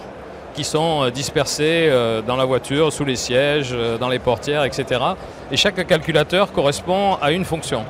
qui 0.55 0.63
sont 0.63 1.03
euh, 1.03 1.11
dispersés 1.11 1.85
euh, 1.87 2.23
dans 2.23 2.37
la 2.37 2.45
voiture, 2.45 2.91
sous 2.91 3.05
les 3.05 3.15
sièges, 3.15 3.75
dans 3.99 4.09
les 4.09 4.17
portières, 4.17 4.63
etc. 4.63 4.99
Et 5.51 5.57
chaque 5.57 5.85
calculateur 5.85 6.51
correspond 6.53 7.17
à 7.21 7.31
une 7.31 7.45
fonction. 7.45 7.85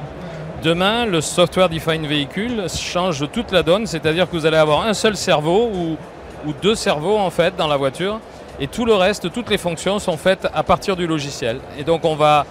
Demain, 0.62 1.06
le 1.06 1.22
software 1.22 1.70
defined 1.70 2.06
véhicule 2.06 2.66
change 2.70 3.32
toute 3.32 3.54
la 3.54 3.64
donne, 3.64 3.88
c'est-à-dire 3.88 4.30
que 4.30 4.36
vous 4.36 4.46
allez 4.46 4.58
avoir 4.58 4.82
un 4.82 4.94
seul 4.94 5.16
cerveau 5.16 5.70
ou, 5.74 5.96
ou 6.46 6.54
deux 6.62 6.76
cerveaux 6.76 7.18
en 7.18 7.30
fait 7.30 7.56
dans 7.56 7.68
la 7.68 7.78
voiture 7.78 8.20
et 8.60 8.68
tout 8.68 8.84
le 8.84 8.94
reste, 8.94 9.32
toutes 9.32 9.50
les 9.50 9.58
fonctions 9.58 10.00
sont 10.00 10.18
faites 10.18 10.46
à 10.54 10.64
partir 10.64 10.98
du 10.98 11.08
logiciel. 11.08 11.60
Et 11.78 11.84
donc 11.84 12.04
on 12.04 12.16
va 12.16 12.46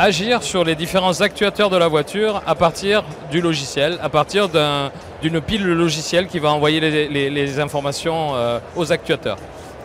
agir 0.00 0.42
sur 0.42 0.64
les 0.64 0.74
différents 0.74 1.20
actuateurs 1.20 1.68
de 1.68 1.76
la 1.76 1.88
voiture 1.88 2.42
à 2.46 2.54
partir 2.54 3.04
du 3.30 3.40
logiciel, 3.40 3.98
à 4.02 4.08
partir 4.08 4.48
d'une 4.48 5.40
pile 5.40 5.66
logicielle 5.66 6.26
qui 6.26 6.38
va 6.38 6.50
envoyer 6.52 6.80
les, 6.80 7.60
informations 7.60 8.34
euh, 8.34 8.58
aux 8.76 8.92
actuateurs. 8.92 9.36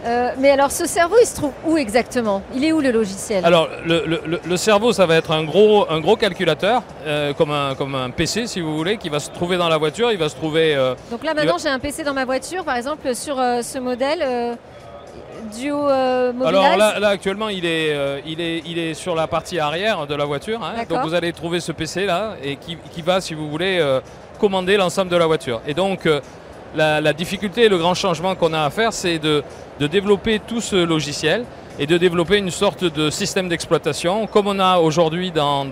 Euh, 0.06 0.30
mais 0.38 0.52
alors 0.52 0.72
ce 0.72 0.86
cerveau, 0.86 1.16
il 1.20 1.26
se 1.26 1.36
trouve 1.36 1.52
où 1.66 1.78
exactement? 1.78 2.44
Il 2.56 2.64
est 2.64 2.72
où 2.72 2.80
le 2.80 2.92
logiciel? 2.92 3.44
Alors 3.44 3.68
le, 3.86 4.58
cerveau, 4.58 4.94
ça 4.94 5.06
va 5.06 5.16
être 5.16 5.32
un 5.32 5.44
gros, 5.44 5.90
un 5.90 6.00
gros 6.00 6.16
calculateur, 6.16 6.84
euh, 7.06 7.34
comme, 7.34 7.52
un, 7.52 7.74
comme 7.76 7.96
un 7.96 8.12
PC 8.12 8.48
si 8.48 8.62
vous 8.62 8.78
voulez, 8.78 8.98
qui 8.98 9.10
va 9.10 9.20
se 9.20 9.32
trouver 9.32 9.58
dans 9.58 9.68
la 9.68 9.78
voiture. 9.78 10.12
Il 10.12 10.20
va 10.20 10.30
se 10.30 10.36
trouver. 10.36 10.76
Donc 11.12 11.24
là 11.24 11.34
maintenant, 11.34 11.58
j'ai 11.58 11.70
un 11.70 11.80
PC 11.80 12.04
dans 12.04 12.14
ma 12.14 12.26
voiture, 12.26 12.64
par 12.64 12.78
exemple 12.78 13.14
sur 13.16 13.36
ce 13.36 13.80
modèle. 13.80 14.58
Duo 15.54 15.90
euh, 15.90 16.32
Alors 16.44 16.78
là, 16.78 17.08
actuellement 17.08 17.50
il 17.50 17.66
est, 17.66 17.94
euh, 17.94 18.20
il, 18.26 18.42
est, 18.42 18.62
il 18.66 18.78
est 18.78 18.94
sur 18.94 19.16
la 19.16 19.28
partie 19.28 19.60
arrière 19.60 20.08
de 20.08 20.16
la 20.16 20.26
voiture. 20.26 20.62
Hein. 20.64 20.84
donc 20.90 21.04
vous 21.04 21.14
allez 21.14 21.34
trouver 21.34 21.60
ce 21.60 21.72
PC 21.72 22.06
là 22.06 22.36
et 22.44 22.58
qui, 22.58 23.02
va, 23.02 23.22
si 23.22 23.34
vous 23.34 23.50
voulez, 23.50 23.78
euh, 23.80 24.00
commander 24.40 24.78
l'ensemble 24.78 25.12
de 25.12 25.16
la 25.16 25.28
voiture. 25.28 25.62
Et 25.68 25.74
donc 25.74 26.08
la, 26.76 27.14
difficulté 27.14 27.64
et 27.64 27.70
le 27.70 27.78
grand 27.78 27.94
changement 27.94 28.36
qu'on 28.36 28.54
a 28.54 28.64
à 28.64 28.70
faire, 28.70 28.94
c'est 28.94 29.20
de, 29.20 29.44
développer 29.80 30.40
tout 30.40 30.62
ce 30.62 30.76
logiciel 30.76 31.46
et 31.78 31.86
de 31.86 31.98
développer 31.98 32.38
une 32.38 32.52
sorte 32.52 32.86
de 32.86 33.10
système 33.10 33.50
d'exploitation 33.50 34.28
comme 34.28 34.48
on 34.48 34.60
a 34.60 34.78
aujourd'hui 34.78 35.32
dans, 35.32 35.66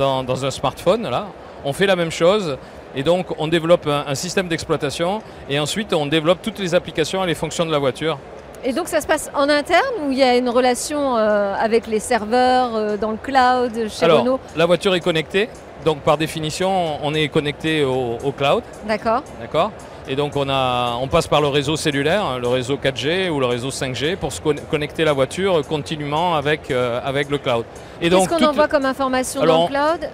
un 0.43 0.51
smartphone. 0.51 1.10
Là. 1.10 1.27
On 1.65 1.73
fait 1.73 1.88
la 1.88 1.95
même 1.95 2.12
chose. 2.12 2.58
Et 2.95 3.01
donc 3.01 3.25
on 3.39 3.47
développe 3.47 3.88
un, 3.88 4.06
un 4.08 4.15
système 4.15 4.47
d'exploitation 4.47 5.23
et 5.49 5.60
ensuite 5.60 5.93
on 5.93 6.06
développe 6.06 6.43
toutes 6.43 6.60
les 6.60 6.75
applications 6.75 7.23
et 7.23 7.27
les 7.27 7.34
fonctions 7.34 7.65
de 7.65 7.71
la 7.71 7.79
voiture 7.79 8.19
et 8.63 8.73
donc 8.73 8.88
ça 8.88 9.02
se 9.02 9.08
passe 9.08 9.30
en 9.36 9.49
interne 9.49 9.82
ou 10.06 10.12
il 10.12 10.17
y 10.17 10.23
a 10.23 10.38
une 10.38 10.49
relation 10.49 11.17
euh, 11.17 11.54
avec 11.58 11.88
les 11.88 11.99
serveurs 11.99 12.76
euh, 12.76 12.97
dans 12.97 13.12
le 13.12 13.17
cloud 13.17 13.89
chez 13.89 14.06
Alors, 14.06 14.39
La 14.56 14.65
voiture 14.65 14.95
est 14.95 14.99
connectée, 14.99 15.49
donc 15.86 15.99
par 15.99 16.17
définition 16.17 17.04
on 17.04 17.13
est 17.13 17.28
connecté 17.28 17.84
au, 17.84 18.32
cloud. 18.32 18.63
D'accord. 18.88 19.23
D'accord. 19.39 19.71
Et 20.08 20.15
donc 20.15 20.36
on, 20.36 20.49
a, 20.49 20.97
on 21.02 21.08
passe 21.08 21.28
par 21.28 21.41
le 21.41 21.47
réseau 21.47 21.76
cellulaire, 21.76 22.26
hein, 22.26 22.39
le 22.39 22.47
réseau 22.47 22.76
4G 22.76 23.30
ou 23.30 23.39
le 23.39 23.45
réseau 23.45 23.69
5G 23.69 24.17
pour 24.17 24.32
se 24.34 24.41
connecter 24.41 25.06
la 25.06 25.13
voiture 25.13 25.65
continuellement 25.67 26.36
avec, 26.36 26.71
euh, 26.71 26.99
avec 27.04 27.30
le 27.30 27.38
cloud. 27.38 27.65
Qu'est-ce 28.02 28.28
qu'on 28.28 28.45
envoie 28.45 28.67
comme 28.67 28.86
information 28.86 29.45
dans 29.45 29.63
le 29.63 29.69
cloud 29.69 30.10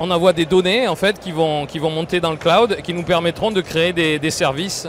on 0.00 0.12
envoie 0.12 0.32
des 0.32 0.46
données 0.46 0.86
en 0.86 0.94
fait 0.94 1.18
qui 1.18 1.32
vont, 1.32 1.66
qui 1.66 1.80
vont 1.80 1.90
monter 1.90 2.20
dans 2.20 2.30
le 2.30 2.36
cloud 2.36 2.76
qui 2.84 2.94
nous 2.94 3.02
permettront 3.02 3.50
de 3.50 3.60
créer 3.60 3.92
des, 3.92 4.20
des 4.20 4.30
services 4.30 4.86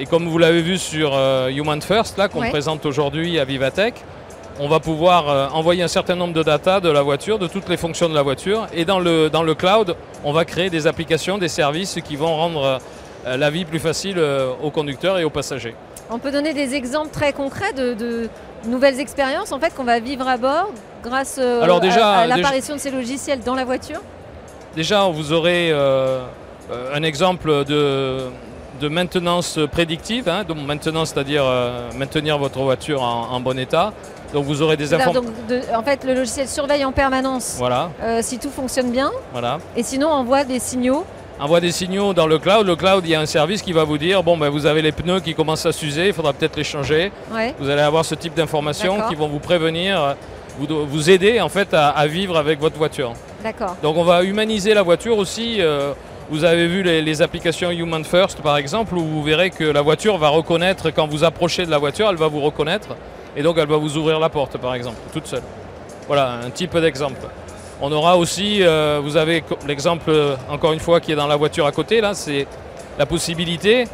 et 0.00 0.06
comme 0.06 0.26
vous 0.26 0.38
l'avez 0.38 0.62
vu 0.62 0.78
sur 0.78 1.10
euh, 1.12 1.50
Human 1.50 1.82
First, 1.82 2.16
là, 2.16 2.28
qu'on 2.28 2.40
présente 2.48 2.86
aujourd'hui 2.86 3.38
à 3.38 3.44
Vivatech, 3.44 3.94
on 4.58 4.66
va 4.66 4.80
pouvoir 4.80 5.28
euh, 5.28 5.48
envoyer 5.48 5.82
un 5.82 5.88
certain 5.88 6.16
nombre 6.16 6.32
de 6.32 6.42
data 6.42 6.80
de 6.80 6.88
la 6.88 7.02
voiture, 7.02 7.38
de 7.38 7.46
toutes 7.46 7.68
les 7.68 7.76
fonctions 7.76 8.08
de 8.08 8.14
la 8.14 8.22
voiture. 8.22 8.66
Et 8.72 8.86
dans 8.86 8.98
le, 8.98 9.28
dans 9.28 9.42
le 9.42 9.54
cloud, 9.54 9.94
on 10.24 10.32
va 10.32 10.46
créer 10.46 10.70
des 10.70 10.86
applications, 10.86 11.36
des 11.36 11.48
services 11.48 11.98
qui 12.02 12.16
vont 12.16 12.34
rendre 12.34 12.80
euh, 13.26 13.36
la 13.36 13.50
vie 13.50 13.66
plus 13.66 13.78
facile 13.78 14.18
aux 14.62 14.70
conducteurs 14.70 15.18
et 15.18 15.24
aux 15.24 15.30
passagers. 15.30 15.74
On 16.08 16.18
peut 16.18 16.32
donner 16.32 16.54
des 16.54 16.74
exemples 16.74 17.10
très 17.10 17.34
concrets 17.34 17.74
de, 17.74 18.30
nouvelles 18.66 19.00
expériences 19.00 19.52
en 19.52 19.60
fait, 19.60 19.74
qu'on 19.74 19.84
va 19.84 20.00
vivre 20.00 20.26
à 20.26 20.38
bord 20.38 20.70
grâce 21.04 21.36
à, 21.36 22.26
l'apparition 22.26 22.74
de 22.74 22.80
ces 22.80 22.90
logiciels 22.90 23.40
dans 23.40 23.54
la 23.54 23.66
voiture? 23.66 24.00
Déjà, 24.74 25.04
vous 25.08 25.32
aurez 25.34 25.72
un 25.72 27.02
exemple 27.02 27.64
de, 27.64 28.30
de 28.80 28.88
maintenance 28.88 29.58
prédictive, 29.70 30.28
hein, 30.28 30.42
donc 30.46 30.58
maintenance 30.66 31.10
c'est-à-dire 31.10 31.42
euh, 31.44 31.90
maintenir 31.96 32.38
votre 32.38 32.60
voiture 32.60 33.02
en, 33.02 33.38
bon 33.40 33.58
état. 33.58 33.92
Donc 34.32 34.44
vous 34.44 34.62
aurez 34.62 34.76
des 34.76 34.94
informations. 34.94 35.32
En 35.74 35.82
fait, 35.82 36.04
le 36.04 36.14
logiciel 36.14 36.48
surveille 36.48 36.84
en 36.84 36.92
permanence 36.92 37.56
voilà. 37.58 37.90
Euh, 38.02 38.20
si 38.22 38.38
tout 38.38 38.50
fonctionne 38.50 38.90
bien. 38.90 39.10
Voilà. 39.32 39.58
Et 39.76 39.82
sinon, 39.82 40.08
envoie 40.08 40.44
des 40.44 40.58
signaux. 40.58 41.04
Envoie 41.38 41.60
des 41.60 41.72
signaux 41.72 42.14
dans 42.14 42.26
le 42.26 42.38
cloud. 42.38 42.66
Le 42.66 42.76
cloud, 42.76 43.02
il 43.04 43.10
y 43.10 43.14
a 43.14 43.20
un 43.20 43.26
service 43.26 43.62
qui 43.62 43.72
va 43.72 43.84
vous 43.84 43.98
dire 43.98 44.22
bon, 44.22 44.36
ben, 44.36 44.48
vous 44.48 44.66
avez 44.66 44.82
les 44.82 44.92
pneus 44.92 45.20
qui 45.20 45.34
commencent 45.34 45.66
à 45.66 45.72
s'user, 45.72 46.08
il 46.08 46.12
faudra 46.12 46.32
peut-être 46.32 46.56
les 46.56 46.64
changer. 46.64 47.12
Vous 47.58 47.68
allez 47.68 47.82
avoir 47.82 48.04
ce 48.04 48.14
type 48.14 48.34
d'informations 48.34 48.96
qui 49.08 49.14
vont 49.14 49.28
vous 49.28 49.40
prévenir, 49.40 50.16
vous, 50.58 50.86
vous 50.86 51.10
aider 51.10 51.40
en 51.40 51.48
fait 51.48 51.74
à, 51.74 52.06
vivre 52.06 52.36
avec 52.36 52.60
votre 52.60 52.76
voiture. 52.76 53.12
D'accord. 53.42 53.76
Donc 53.82 53.96
on 53.96 54.04
va 54.04 54.22
humaniser 54.22 54.74
la 54.74 54.82
voiture 54.82 55.18
aussi. 55.18 55.56
Euh, 55.60 55.92
vous 56.30 56.44
avez 56.44 56.68
vu 56.68 56.82
les, 56.84 57.22
applications 57.22 57.72
Human 57.72 58.04
First 58.04 58.40
par 58.40 58.56
exemple, 58.56 58.94
où 58.94 59.04
vous 59.04 59.22
verrez 59.22 59.50
que 59.50 59.64
la 59.64 59.82
voiture 59.82 60.16
va 60.16 60.28
reconnaître, 60.28 60.90
quand 60.90 61.08
vous 61.08 61.24
approchez 61.24 61.66
de 61.66 61.70
la 61.70 61.78
voiture, 61.78 62.08
elle 62.08 62.16
va 62.16 62.28
vous 62.28 62.40
reconnaître, 62.40 62.96
et 63.36 63.42
donc 63.42 63.58
elle 63.58 63.66
va 63.66 63.76
vous 63.76 63.96
ouvrir 63.96 64.20
la 64.20 64.28
porte 64.28 64.56
par 64.56 64.74
exemple, 64.74 64.98
toute 65.12 65.26
seule. 65.26 65.42
Voilà, 66.06 66.38
un 66.44 66.50
type 66.50 66.76
d'exemple. 66.78 67.20
On 67.82 67.90
aura 67.90 68.16
aussi, 68.16 68.58
euh, 68.60 69.00
vous 69.02 69.16
avez 69.16 69.42
l'exemple, 69.66 70.12
encore 70.48 70.72
une 70.72 70.80
fois, 70.80 71.00
qui 71.00 71.10
est 71.10 71.16
dans 71.16 71.26
la 71.26 71.36
voiture 71.36 71.66
à 71.66 71.72
côté, 71.72 72.00
là, 72.00 72.14
c'est 72.14 72.46
la 72.96 73.06
possibilité, 73.06 73.88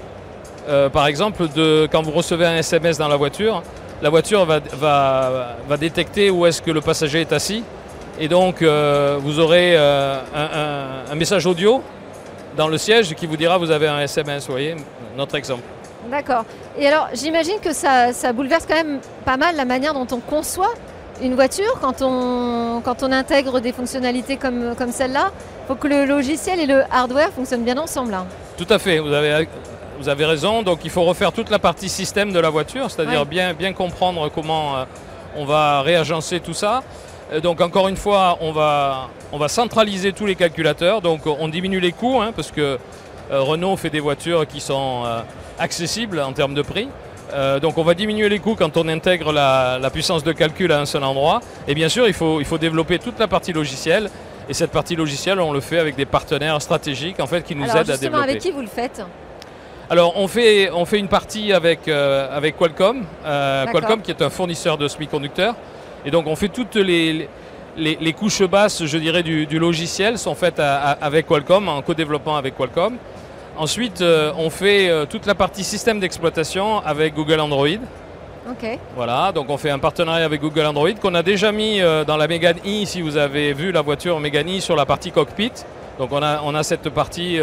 euh, 0.68 0.90
par 0.90 1.06
exemple, 1.06 1.48
de 1.54 1.88
quand 1.90 2.02
vous 2.02 2.10
recevez 2.10 2.44
un 2.44 2.56
SMS 2.56 2.98
dans 2.98 3.08
la 3.08 3.16
voiture, 3.16 3.62
la 4.02 4.10
voiture 4.10 4.44
va, 4.44 4.60
va, 4.78 5.76
détecter 5.78 6.28
où 6.28 6.44
est-ce 6.44 6.60
que 6.60 6.70
le 6.70 6.82
passager 6.82 7.22
est 7.22 7.32
assis, 7.32 7.64
et 8.20 8.28
donc 8.28 8.60
euh, 8.60 9.18
vous 9.20 9.40
aurez 9.40 9.74
un 9.76 11.14
message 11.14 11.46
audio 11.46 11.82
dans 12.56 12.68
le 12.68 12.78
siège 12.78 13.14
qui 13.14 13.26
vous 13.26 13.36
dira 13.36 13.58
vous 13.58 13.70
avez 13.70 13.88
un 13.88 14.00
SMS, 14.00 14.46
vous 14.46 14.52
voyez, 14.52 14.76
notre 15.16 15.34
exemple. 15.36 15.62
D'accord. 16.10 16.44
Et 16.78 16.86
alors 16.86 17.08
j'imagine 17.14 17.58
que 17.60 17.72
ça, 17.72 18.12
bouleverse 18.32 18.66
quand 18.68 18.76
même 18.76 19.00
pas 19.24 19.36
mal 19.36 19.56
la 19.56 19.64
manière 19.64 19.94
dont 19.94 20.06
on 20.12 20.20
conçoit 20.20 20.72
une 21.22 21.34
voiture 21.34 21.78
quand 21.80 22.02
on, 22.02 22.82
quand 22.84 23.02
on 23.02 23.10
intègre 23.10 23.60
des 23.60 23.72
fonctionnalités 23.72 24.36
comme, 24.36 24.74
comme 24.76 24.92
celle-là. 24.92 25.32
Il 25.64 25.68
faut 25.68 25.74
que 25.74 25.88
le 25.88 26.04
logiciel 26.04 26.60
et 26.60 26.66
le 26.66 26.82
hardware 26.92 27.30
fonctionnent 27.30 27.64
bien 27.64 27.78
ensemble. 27.78 28.12
Là. 28.12 28.26
Tout 28.56 28.66
à 28.68 28.78
fait, 28.78 28.98
vous 28.98 29.12
avez, 29.12 29.48
vous 29.98 30.08
avez 30.08 30.24
raison. 30.26 30.62
Donc 30.62 30.80
il 30.84 30.90
faut 30.90 31.02
refaire 31.02 31.32
toute 31.32 31.50
la 31.50 31.58
partie 31.58 31.88
système 31.88 32.32
de 32.32 32.38
la 32.38 32.50
voiture, 32.50 32.90
c'est-à-dire 32.90 33.24
bien, 33.24 33.54
bien 33.54 33.72
comprendre 33.72 34.30
comment 34.32 34.76
euh, 34.76 34.84
on 35.36 35.44
va 35.44 35.82
réagencer 35.82 36.40
tout 36.40 36.54
ça. 36.54 36.82
Euh, 37.32 37.40
donc 37.40 37.60
encore 37.60 37.88
une 37.88 37.96
fois, 37.96 38.38
on 38.40 38.52
va, 38.52 39.08
on 39.32 39.38
va 39.38 39.48
centraliser 39.48 40.12
tous 40.12 40.26
les 40.26 40.34
calculateurs, 40.34 41.00
donc 41.02 41.26
on 41.26 41.48
diminue 41.48 41.80
les 41.80 41.92
coûts, 41.92 42.20
hein, 42.20 42.32
parce 42.34 42.50
que 42.50 42.78
euh, 43.30 43.40
Renault 43.40 43.76
fait 43.76 43.90
des 43.90 44.00
voitures 44.00 44.46
qui 44.46 44.60
sont 44.60 45.02
euh, 45.04 45.20
accessibles 45.58 46.20
en 46.20 46.32
termes 46.32 46.54
de 46.54 46.62
prix. 46.62 46.88
donc 47.60 47.76
on 47.76 47.82
va 47.82 47.94
diminuer 47.94 48.28
les 48.28 48.38
coûts 48.38 48.54
quand 48.54 48.76
on 48.76 48.86
intègre 48.88 49.32
la, 49.32 49.90
puissance 49.92 50.22
de 50.22 50.32
calcul 50.32 50.70
à 50.70 50.80
un 50.80 50.86
seul 50.86 51.02
endroit. 51.02 51.40
Et 51.66 51.74
bien 51.74 51.88
sûr, 51.88 52.06
il 52.06 52.14
faut, 52.14 52.40
il 52.40 52.46
faut 52.46 52.58
développer 52.58 52.98
toute 52.98 53.18
la 53.18 53.26
partie 53.26 53.52
logicielle. 53.52 54.10
Et 54.48 54.54
cette 54.54 54.70
partie 54.70 54.94
logicielle, 54.94 55.40
on 55.40 55.52
le 55.52 55.60
fait 55.60 55.80
avec 55.80 55.96
des 55.96 56.06
partenaires 56.06 56.62
stratégiques 56.62 57.18
en 57.18 57.26
fait, 57.26 57.42
qui 57.42 57.56
nous 57.56 57.64
aident 57.64 57.90
à 57.90 57.96
développer. 57.96 58.30
avec 58.30 58.38
qui 58.38 58.52
vous 58.52 58.60
le 58.60 58.68
faites? 58.68 59.02
Alors 59.90 60.16
on 60.16 60.28
fait, 60.28 60.70
on 60.70 60.84
fait 60.84 60.98
une 61.00 61.08
partie 61.08 61.52
avec, 61.52 61.88
avec 61.88 62.56
Qualcomm, 62.56 63.04
Qualcomm 63.72 64.02
qui 64.02 64.12
est 64.12 64.22
un 64.22 64.30
fournisseur 64.30 64.78
de 64.78 64.86
semi-conducteurs. 64.86 65.56
Et 66.06 66.10
donc 66.10 66.26
on 66.28 66.36
fait 66.36 66.48
toutes 66.48 66.76
les, 66.76 67.28
les, 67.76 68.12
couches 68.12 68.44
basses, 68.44 68.84
je 68.84 68.96
dirais, 68.96 69.22
du, 69.22 69.58
logiciel 69.58 70.18
sont 70.18 70.34
faites 70.34 70.60
avec 70.60 71.26
Qualcomm, 71.26 71.68
en 71.68 71.82
co-développement 71.82 72.36
avec 72.36 72.56
Qualcomm. 72.56 72.96
Ensuite, 73.58 74.02
euh, 74.02 74.32
on 74.36 74.50
fait 74.50 74.90
euh, 74.90 75.06
toute 75.06 75.24
la 75.24 75.34
partie 75.34 75.64
système 75.64 75.98
d'exploitation 75.98 76.78
avec 76.84 77.14
Google 77.14 77.40
Android. 77.40 77.80
Ok. 78.50 78.78
Voilà, 78.94 79.32
donc 79.32 79.48
on 79.48 79.56
fait 79.56 79.70
un 79.70 79.78
partenariat 79.78 80.26
avec 80.26 80.42
Google 80.42 80.66
Android 80.66 80.92
qu'on 80.92 81.14
a 81.14 81.22
déjà 81.22 81.52
mis 81.52 81.80
euh, 81.80 82.04
dans 82.04 82.18
la 82.18 82.28
Megane 82.28 82.58
E, 82.66 82.84
si 82.84 83.00
vous 83.00 83.16
avez 83.16 83.54
vu 83.54 83.72
la 83.72 83.80
voiture 83.80 84.20
Megane 84.20 84.58
E 84.58 84.60
sur 84.60 84.76
la 84.76 84.84
partie 84.84 85.10
cockpit. 85.10 85.52
Donc 85.98 86.12
on 86.12 86.22
a, 86.22 86.42
on 86.44 86.54
a 86.54 86.62
cette 86.62 86.90
partie 86.90 87.40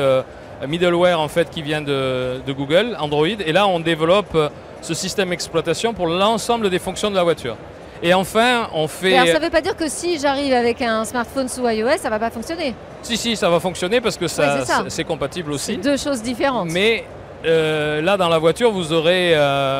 middleware 0.67 1.19
en 1.19 1.27
fait 1.27 1.49
qui 1.49 1.63
vient 1.63 1.81
de, 1.81 2.39
de, 2.45 2.53
Google, 2.53 2.95
Android. 2.99 3.25
Et 3.43 3.51
là, 3.51 3.65
on 3.65 3.79
développe 3.79 4.37
ce 4.81 4.93
système 4.93 5.31
d'exploitation 5.31 5.95
pour 5.95 6.05
l'ensemble 6.05 6.69
des 6.69 6.77
fonctions 6.77 7.09
de 7.09 7.15
la 7.15 7.23
voiture. 7.23 7.57
Et 8.03 8.13
enfin, 8.13 8.67
on 8.73 8.87
fait. 8.87 9.15
Alors, 9.15 9.27
ça 9.27 9.39
ne 9.39 9.45
veut 9.45 9.49
pas 9.49 9.61
dire 9.61 9.77
que 9.77 9.87
si 9.87 10.19
j'arrive 10.19 10.53
avec 10.53 10.81
un 10.81 11.05
smartphone 11.05 11.47
sous 11.47 11.67
iOS, 11.67 11.97
ça 11.99 12.09
ne 12.09 12.09
va 12.09 12.19
pas 12.19 12.29
fonctionner. 12.29 12.75
Si, 13.01 13.15
si, 13.15 13.35
ça 13.35 13.49
va 13.49 13.59
fonctionner 13.59 14.01
parce 14.01 14.17
que 14.17 14.27
ça, 14.27 14.63
c'est 14.89 15.05
compatible 15.05 15.51
aussi. 15.51 15.77
Deux 15.77 15.97
choses 15.97 16.21
différentes. 16.21 16.69
Mais 16.69 17.05
là, 17.43 18.17
dans 18.17 18.29
la 18.29 18.37
voiture, 18.39 18.71
vous 18.71 18.91
aurez, 18.91 19.35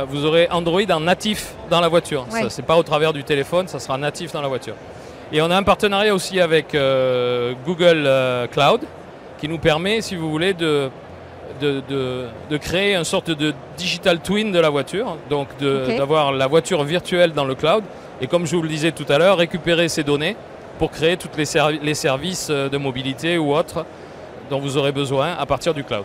vous 0.09 0.25
aurez 0.25 0.47
Android 0.51 0.89
en 0.89 1.01
natif 1.01 1.53
dans 1.69 1.81
la 1.81 1.89
voiture. 1.89 2.25
Ce 2.31 2.61
n'est 2.61 2.65
pas 2.65 2.77
au 2.77 2.83
travers 2.83 3.11
du 3.11 3.23
téléphone, 3.23 3.67
ça 3.67 3.79
sera 3.79 3.97
natif 3.97 4.31
dans 4.31 4.41
la 4.41 4.47
voiture. 4.47 4.75
Et 5.31 5.41
on 5.41 5.49
a 5.51 5.57
un 5.57 5.63
partenariat 5.63 6.15
aussi 6.15 6.39
avec 6.39 6.77
Google 7.65 8.09
Cloud 8.51 8.81
qui 9.39 9.49
nous 9.49 9.59
permet, 9.59 9.99
si 9.99 10.15
vous 10.15 10.31
voulez, 10.31 10.53
de, 10.53 10.89
de, 11.61 12.57
créer 12.57 12.95
une 12.95 13.03
sorte 13.03 13.31
de 13.31 13.53
digital 13.77 14.19
twin 14.19 14.51
de 14.51 14.59
la 14.59 14.69
voiture, 14.69 15.17
donc 15.29 15.47
d'avoir 15.59 16.31
la 16.31 16.47
voiture 16.47 16.83
virtuelle 16.83 17.33
dans 17.33 17.45
le 17.45 17.55
cloud, 17.55 17.83
et 18.21 18.27
comme 18.27 18.45
je 18.45 18.55
vous 18.55 18.61
le 18.61 18.69
disais 18.69 18.91
tout 18.91 19.05
à 19.09 19.17
l'heure, 19.17 19.37
récupérer 19.37 19.89
ces 19.89 20.03
données 20.03 20.35
pour 20.79 20.91
créer 20.91 21.17
tous 21.17 21.29
les, 21.37 21.45
les, 21.81 21.93
services 21.93 22.47
euh, 22.49 22.69
de 22.69 22.77
mobilité 22.77 23.37
ou 23.37 23.55
autres 23.55 23.85
dont 24.49 24.59
vous 24.59 24.77
aurez 24.77 24.91
besoin 24.91 25.33
à 25.37 25.45
partir 25.45 25.73
du 25.73 25.83
cloud. 25.83 26.03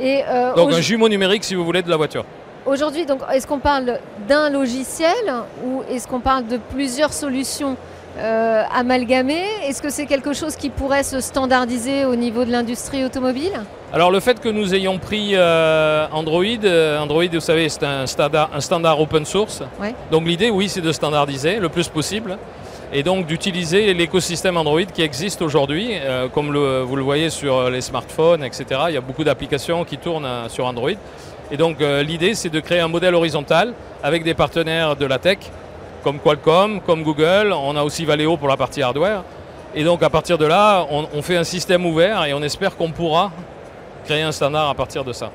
Et 0.00 0.22
euh, 0.28 0.54
donc 0.54 0.72
un 0.72 0.80
jumeau 0.80 1.08
numérique, 1.08 1.44
si 1.44 1.54
vous 1.54 1.64
voulez, 1.64 1.82
de 1.82 1.90
la 1.90 1.96
voiture. 1.96 2.24
Aujourd'hui, 2.66 3.06
donc, 3.06 3.20
est-ce 3.32 3.46
qu'on 3.46 3.58
parle 3.58 3.98
d'un 4.28 4.50
logiciel 4.50 5.32
ou 5.64 5.82
est-ce 5.90 6.06
qu'on 6.06 6.20
parle 6.20 6.46
de 6.46 6.58
plusieurs 6.58 7.12
solutions 7.12 7.76
euh, 8.18 8.64
amalgamé 8.74 9.44
Est-ce 9.64 9.80
que 9.80 9.90
c'est 9.90 10.06
quelque 10.06 10.32
chose 10.32 10.56
qui 10.56 10.70
pourrait 10.70 11.04
se 11.04 11.20
standardiser 11.20 12.04
au 12.04 12.16
niveau 12.16 12.44
de 12.44 12.50
l'industrie 12.50 13.04
automobile? 13.04 13.52
Alors 13.92 14.10
le 14.10 14.18
fait 14.18 14.40
que 14.40 14.48
nous 14.48 14.74
ayons 14.74 14.98
pris 14.98 15.30
euh, 15.34 16.06
Android, 16.10 16.42
euh, 16.64 16.98
Android 16.98 17.24
vous 17.32 17.40
savez 17.40 17.68
c'est 17.68 17.84
un 17.84 18.06
standard, 18.06 18.50
un 18.52 18.60
standard 18.60 19.00
open 19.00 19.24
source. 19.24 19.62
Donc 20.10 20.26
l'idée 20.26 20.50
oui 20.50 20.68
c'est 20.68 20.80
de 20.80 20.90
standardiser 20.90 21.60
le 21.60 21.68
plus 21.68 21.88
possible 21.88 22.38
et 22.92 23.04
donc 23.04 23.26
d'utiliser 23.26 23.94
l'écosystème 23.94 24.56
Android 24.56 24.82
qui 24.82 25.02
existe 25.02 25.40
aujourd'hui, 25.42 25.92
comme 26.32 26.46
vous 26.46 26.96
le 26.96 27.02
voyez 27.02 27.28
sur 27.28 27.68
les 27.68 27.82
smartphones, 27.82 28.42
etc. 28.42 28.64
Il 28.88 28.94
y 28.94 28.96
a 28.96 29.02
beaucoup 29.02 29.24
d'applications 29.24 29.84
qui 29.84 29.98
tournent 29.98 30.26
sur 30.48 30.64
Android. 30.64 30.96
Et 31.50 31.58
donc 31.58 31.80
l'idée 31.80 32.34
c'est 32.34 32.48
de 32.48 32.60
créer 32.60 32.80
un 32.80 32.88
modèle 32.88 33.14
horizontal 33.14 33.74
avec 34.02 34.24
des 34.24 34.32
partenaires 34.32 34.96
de 34.96 35.04
la 35.04 35.18
tech 35.18 35.38
comme 36.08 36.20
Qualcomm, 36.20 36.80
comme 36.80 37.02
Google. 37.02 37.52
On 37.52 37.76
a 37.76 37.82
aussi 37.82 38.06
Valeo 38.06 38.38
pour 38.38 38.48
la 38.48 38.56
partie 38.56 38.80
hardware. 38.80 39.24
Et 39.74 39.84
donc 39.84 40.02
à 40.02 40.08
partir 40.08 40.38
de 40.38 40.46
là, 40.46 40.86
on, 40.90 41.20
fait 41.20 41.36
un 41.36 41.44
système 41.44 41.84
ouvert 41.84 42.24
et 42.24 42.32
on 42.32 42.42
espère 42.42 42.78
qu'on 42.78 42.92
pourra 42.92 43.30
créer 44.06 44.22
un 44.22 44.32
standard 44.32 44.70
à 44.70 44.74
partir 44.74 45.04
de 45.04 45.12
ça. 45.12 45.30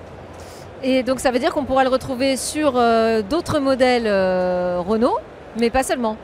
Et 0.82 1.04
donc 1.04 1.20
ça 1.20 1.30
veut 1.30 1.38
dire 1.38 1.54
qu'on 1.54 1.64
pourra 1.64 1.84
le 1.84 1.92
retrouver 1.92 2.38
sur 2.38 2.74
euh, 2.76 3.22
d'autres 3.22 3.60
modèles 3.60 4.08
euh, 4.08 4.82
Renault, 4.82 5.20
mais 5.60 5.70
pas 5.70 5.84
seulement. 5.84 6.18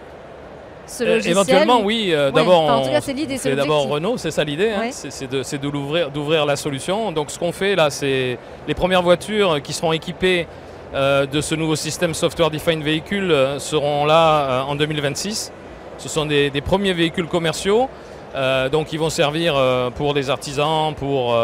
Ce 0.87 1.03
euh, 1.03 1.21
éventuellement, 1.21 1.81
oui. 1.83 2.11
d'abord, 2.33 2.63
en 2.63 2.81
tout 2.81 2.89
cas, 2.89 3.01
c'est 3.01 3.13
l'idée. 3.13 3.37
C'est 3.37 3.55
d'abord 3.55 3.87
Renault, 3.87 4.17
c'est 4.17 4.31
ça 4.31 4.43
l'idée. 4.43 4.71
Hein. 4.71 4.89
C'est 4.91 5.61
d'ouvrir 5.61 6.47
la 6.47 6.55
solution. 6.55 7.11
Donc, 7.11 7.29
ce 7.29 7.37
qu'on 7.37 7.51
fait 7.51 7.75
là, 7.75 7.91
c'est 7.91 8.39
les 8.67 8.73
premières 8.73 9.03
voitures 9.03 9.61
qui 9.61 9.73
seront 9.73 9.93
équipées 9.93 10.47
de 10.93 11.41
ce 11.41 11.55
nouveau 11.55 11.75
système 11.75 12.13
Software 12.13 12.49
Defined 12.49 12.83
Vehicle 12.83 13.31
euh, 13.31 13.59
seront 13.59 14.05
là 14.05 14.41
euh, 14.41 14.61
en 14.61 14.75
2026. 14.75 15.51
Ce 15.97 16.09
sont 16.09 16.25
des, 16.25 16.51
premiers 16.61 16.93
véhicules 16.93 17.27
commerciaux, 17.27 17.89
donc 18.71 18.93
ils 18.93 18.99
vont 18.99 19.09
servir 19.09 19.55
pour 19.95 20.13
des 20.13 20.29
artisans, 20.29 20.93
pour 20.95 21.35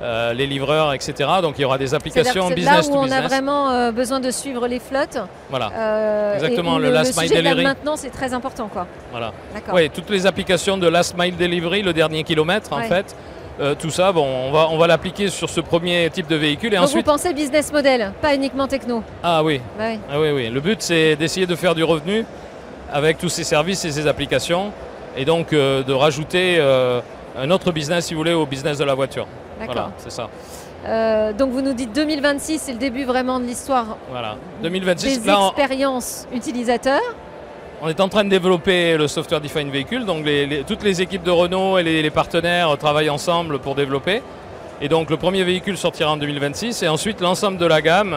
les 0.00 0.46
livreurs, 0.46 0.94
etc. 0.94 1.12
Donc 1.42 1.56
il 1.58 1.62
y 1.62 1.64
aura 1.66 1.76
des 1.76 1.92
applications 1.92 2.48
business 2.48 2.88
là 2.88 2.94
où 2.94 2.98
on 2.98 3.10
a 3.10 3.20
vraiment 3.20 3.92
besoin 3.92 4.18
de 4.18 4.30
suivre 4.30 4.66
les 4.66 4.78
flottes. 4.78 5.18
Voilà. 5.50 6.32
Exactement. 6.36 6.78
le, 6.78 6.90
last 6.90 7.20
mile 7.20 7.28
delivery. 7.28 7.62
Maintenant, 7.62 7.96
c'est 7.96 8.08
très 8.08 8.32
important, 8.32 8.68
quoi. 8.72 8.86
Voilà. 9.10 9.34
Oui, 9.70 9.90
toutes 9.90 10.08
les 10.08 10.24
applications 10.24 10.78
de 10.78 10.88
last 10.88 11.14
mile 11.18 11.36
delivery, 11.36 11.82
le 11.82 11.92
dernier 11.92 12.24
kilomètre, 12.24 12.72
en 12.72 12.80
fait. 12.84 13.14
Euh, 13.60 13.74
tout 13.74 13.90
ça, 13.90 14.10
bon, 14.10 14.24
on 14.26 14.50
va, 14.50 14.68
on 14.70 14.78
va 14.78 14.86
l'appliquer 14.86 15.28
sur 15.28 15.50
ce 15.50 15.60
premier 15.60 16.08
type 16.10 16.26
de 16.26 16.36
véhicule. 16.36 16.72
Et 16.72 16.76
Donc 16.76 16.86
ensuite... 16.86 17.04
vous 17.04 17.12
pensez 17.12 17.34
business 17.34 17.70
model, 17.72 18.12
pas 18.22 18.34
uniquement 18.34 18.66
techno 18.66 19.02
Ah 19.22 19.44
oui. 19.44 19.60
Ah 19.78 20.18
oui, 20.18 20.30
oui. 20.30 20.48
Le 20.48 20.60
but, 20.60 20.80
c'est 20.80 21.14
d'essayer 21.16 21.46
de 21.46 21.54
faire 21.54 21.74
du 21.74 21.84
revenu 21.84 22.24
avec 22.90 23.18
tous 23.18 23.28
ces 23.28 23.44
services 23.44 23.84
et 23.84 23.90
ces 23.90 24.06
applications, 24.06 24.72
et 25.14 25.26
donc 25.26 25.52
euh, 25.52 25.82
de 25.82 25.92
rajouter 25.92 26.56
euh, 26.58 27.00
un 27.38 27.50
autre 27.50 27.70
business, 27.70 28.06
si 28.06 28.14
vous 28.14 28.20
voulez, 28.20 28.32
au 28.32 28.46
business 28.46 28.78
de 28.78 28.84
la 28.84 28.94
voiture. 28.94 29.26
Voilà, 29.62 29.90
c'est 29.98 30.10
ça. 30.10 30.30
donc 31.34 31.50
vous 31.50 31.60
nous 31.60 31.74
dites 31.74 31.92
2026, 31.92 32.62
c'est 32.62 32.72
le 32.72 32.78
début 32.78 33.04
vraiment 33.04 33.38
de 33.38 33.44
l'histoire. 33.44 33.98
Voilà. 34.10 34.36
2026. 34.62 35.20
Des 35.20 35.30
expériences 35.30 36.26
utilisateurs. 36.34 37.02
On 37.82 37.88
est 37.88 38.00
en 38.00 38.10
train 38.10 38.24
de 38.24 38.28
développer 38.28 38.98
le 38.98 39.08
software 39.08 39.40
defined 39.40 39.72
vehicle, 39.72 40.04
donc 40.04 40.26
toutes 40.66 40.82
les 40.82 41.00
équipes 41.00 41.22
de 41.22 41.30
Renault 41.30 41.78
et 41.78 41.82
les, 41.82 42.10
partenaires 42.10 42.76
travaillent 42.76 43.08
ensemble 43.08 43.58
pour 43.58 43.74
développer. 43.74 44.22
Et 44.82 44.88
donc 44.88 45.08
le 45.08 45.16
premier 45.16 45.44
véhicule 45.44 45.78
sortira 45.78 46.12
en 46.12 46.18
2026 46.18 46.82
et 46.82 46.88
ensuite 46.88 47.22
l'ensemble 47.22 47.56
de 47.56 47.64
la 47.64 47.80
gamme 47.80 48.14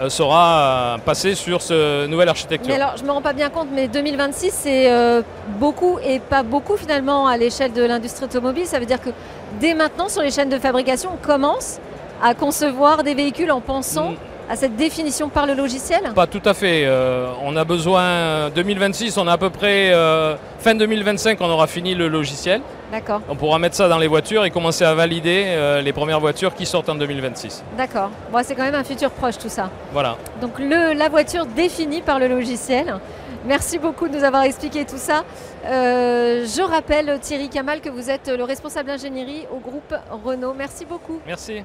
euh, 0.00 0.08
sera 0.10 0.98
passé 1.06 1.34
sur 1.34 1.62
ce 1.62 2.06
nouvelle 2.06 2.28
architecture. 2.28 2.68
Mais 2.68 2.80
alors 2.82 2.96
je 2.98 3.02
ne 3.02 3.08
me 3.08 3.12
rends 3.12 3.22
pas 3.22 3.32
bien 3.32 3.48
compte, 3.48 3.68
mais 3.74 3.88
2026 3.88 4.50
c'est 4.52 4.92
euh, 4.92 5.22
beaucoup 5.58 5.98
et 6.04 6.18
pas 6.18 6.42
beaucoup 6.42 6.76
finalement 6.76 7.26
à 7.26 7.38
l'échelle 7.38 7.72
de 7.72 7.82
l'industrie 7.82 8.26
automobile. 8.26 8.66
Ça 8.66 8.78
veut 8.78 8.86
dire 8.86 9.00
que 9.00 9.10
dès 9.58 9.74
maintenant 9.74 10.10
sur 10.10 10.20
les 10.20 10.30
chaînes 10.30 10.50
de 10.50 10.58
fabrication, 10.58 11.10
on 11.14 11.26
commence 11.26 11.78
à 12.22 12.34
concevoir 12.34 13.02
des 13.04 13.14
véhicules 13.14 13.52
en 13.52 13.62
pensant 13.62 14.10
mm 14.10 14.31
à 14.52 14.56
cette 14.56 14.76
définition 14.76 15.30
par 15.30 15.46
le 15.46 15.54
logiciel 15.54 16.12
Pas 16.14 16.26
tout 16.26 16.42
à 16.44 16.52
fait. 16.52 16.82
Euh, 16.84 17.32
on 17.42 17.56
a 17.56 17.64
besoin, 17.64 18.50
2026, 18.50 19.16
on 19.16 19.26
a 19.26 19.32
à 19.32 19.38
peu 19.38 19.48
près, 19.48 19.94
euh, 19.94 20.36
fin 20.58 20.74
2025, 20.74 21.40
on 21.40 21.48
aura 21.48 21.66
fini 21.66 21.94
le 21.94 22.06
logiciel. 22.06 22.60
D'accord. 22.92 23.22
On 23.30 23.34
pourra 23.34 23.58
mettre 23.58 23.76
ça 23.76 23.88
dans 23.88 23.96
les 23.96 24.08
voitures 24.08 24.44
et 24.44 24.50
commencer 24.50 24.84
à 24.84 24.92
valider 24.92 25.44
euh, 25.46 25.80
les 25.80 25.94
premières 25.94 26.20
voitures 26.20 26.54
qui 26.54 26.66
sortent 26.66 26.90
en 26.90 26.96
2026. 26.96 27.64
D'accord. 27.78 28.10
Bon, 28.30 28.40
c'est 28.44 28.54
quand 28.54 28.64
même 28.64 28.74
un 28.74 28.84
futur 28.84 29.10
proche 29.10 29.38
tout 29.38 29.48
ça. 29.48 29.70
Voilà. 29.90 30.18
Donc 30.42 30.58
le, 30.58 30.92
la 30.92 31.08
voiture 31.08 31.46
définie 31.46 32.02
par 32.02 32.18
le 32.18 32.28
logiciel. 32.28 32.94
Merci 33.46 33.78
beaucoup 33.78 34.06
de 34.06 34.18
nous 34.18 34.22
avoir 34.22 34.42
expliqué 34.42 34.84
tout 34.84 34.98
ça. 34.98 35.24
je 35.64 36.62
rappelle, 36.62 37.18
Thierry 37.22 37.48
Kamal, 37.48 37.80
que 37.80 37.88
vous 37.88 38.10
êtes 38.10 38.28
le 38.28 38.44
responsable 38.44 38.88
d'ingénierie 38.88 39.46
au 39.50 39.60
groupe 39.60 39.94
Renault. 40.22 40.52
Merci 40.54 40.84
beaucoup. 40.84 41.20
Merci. 41.26 41.62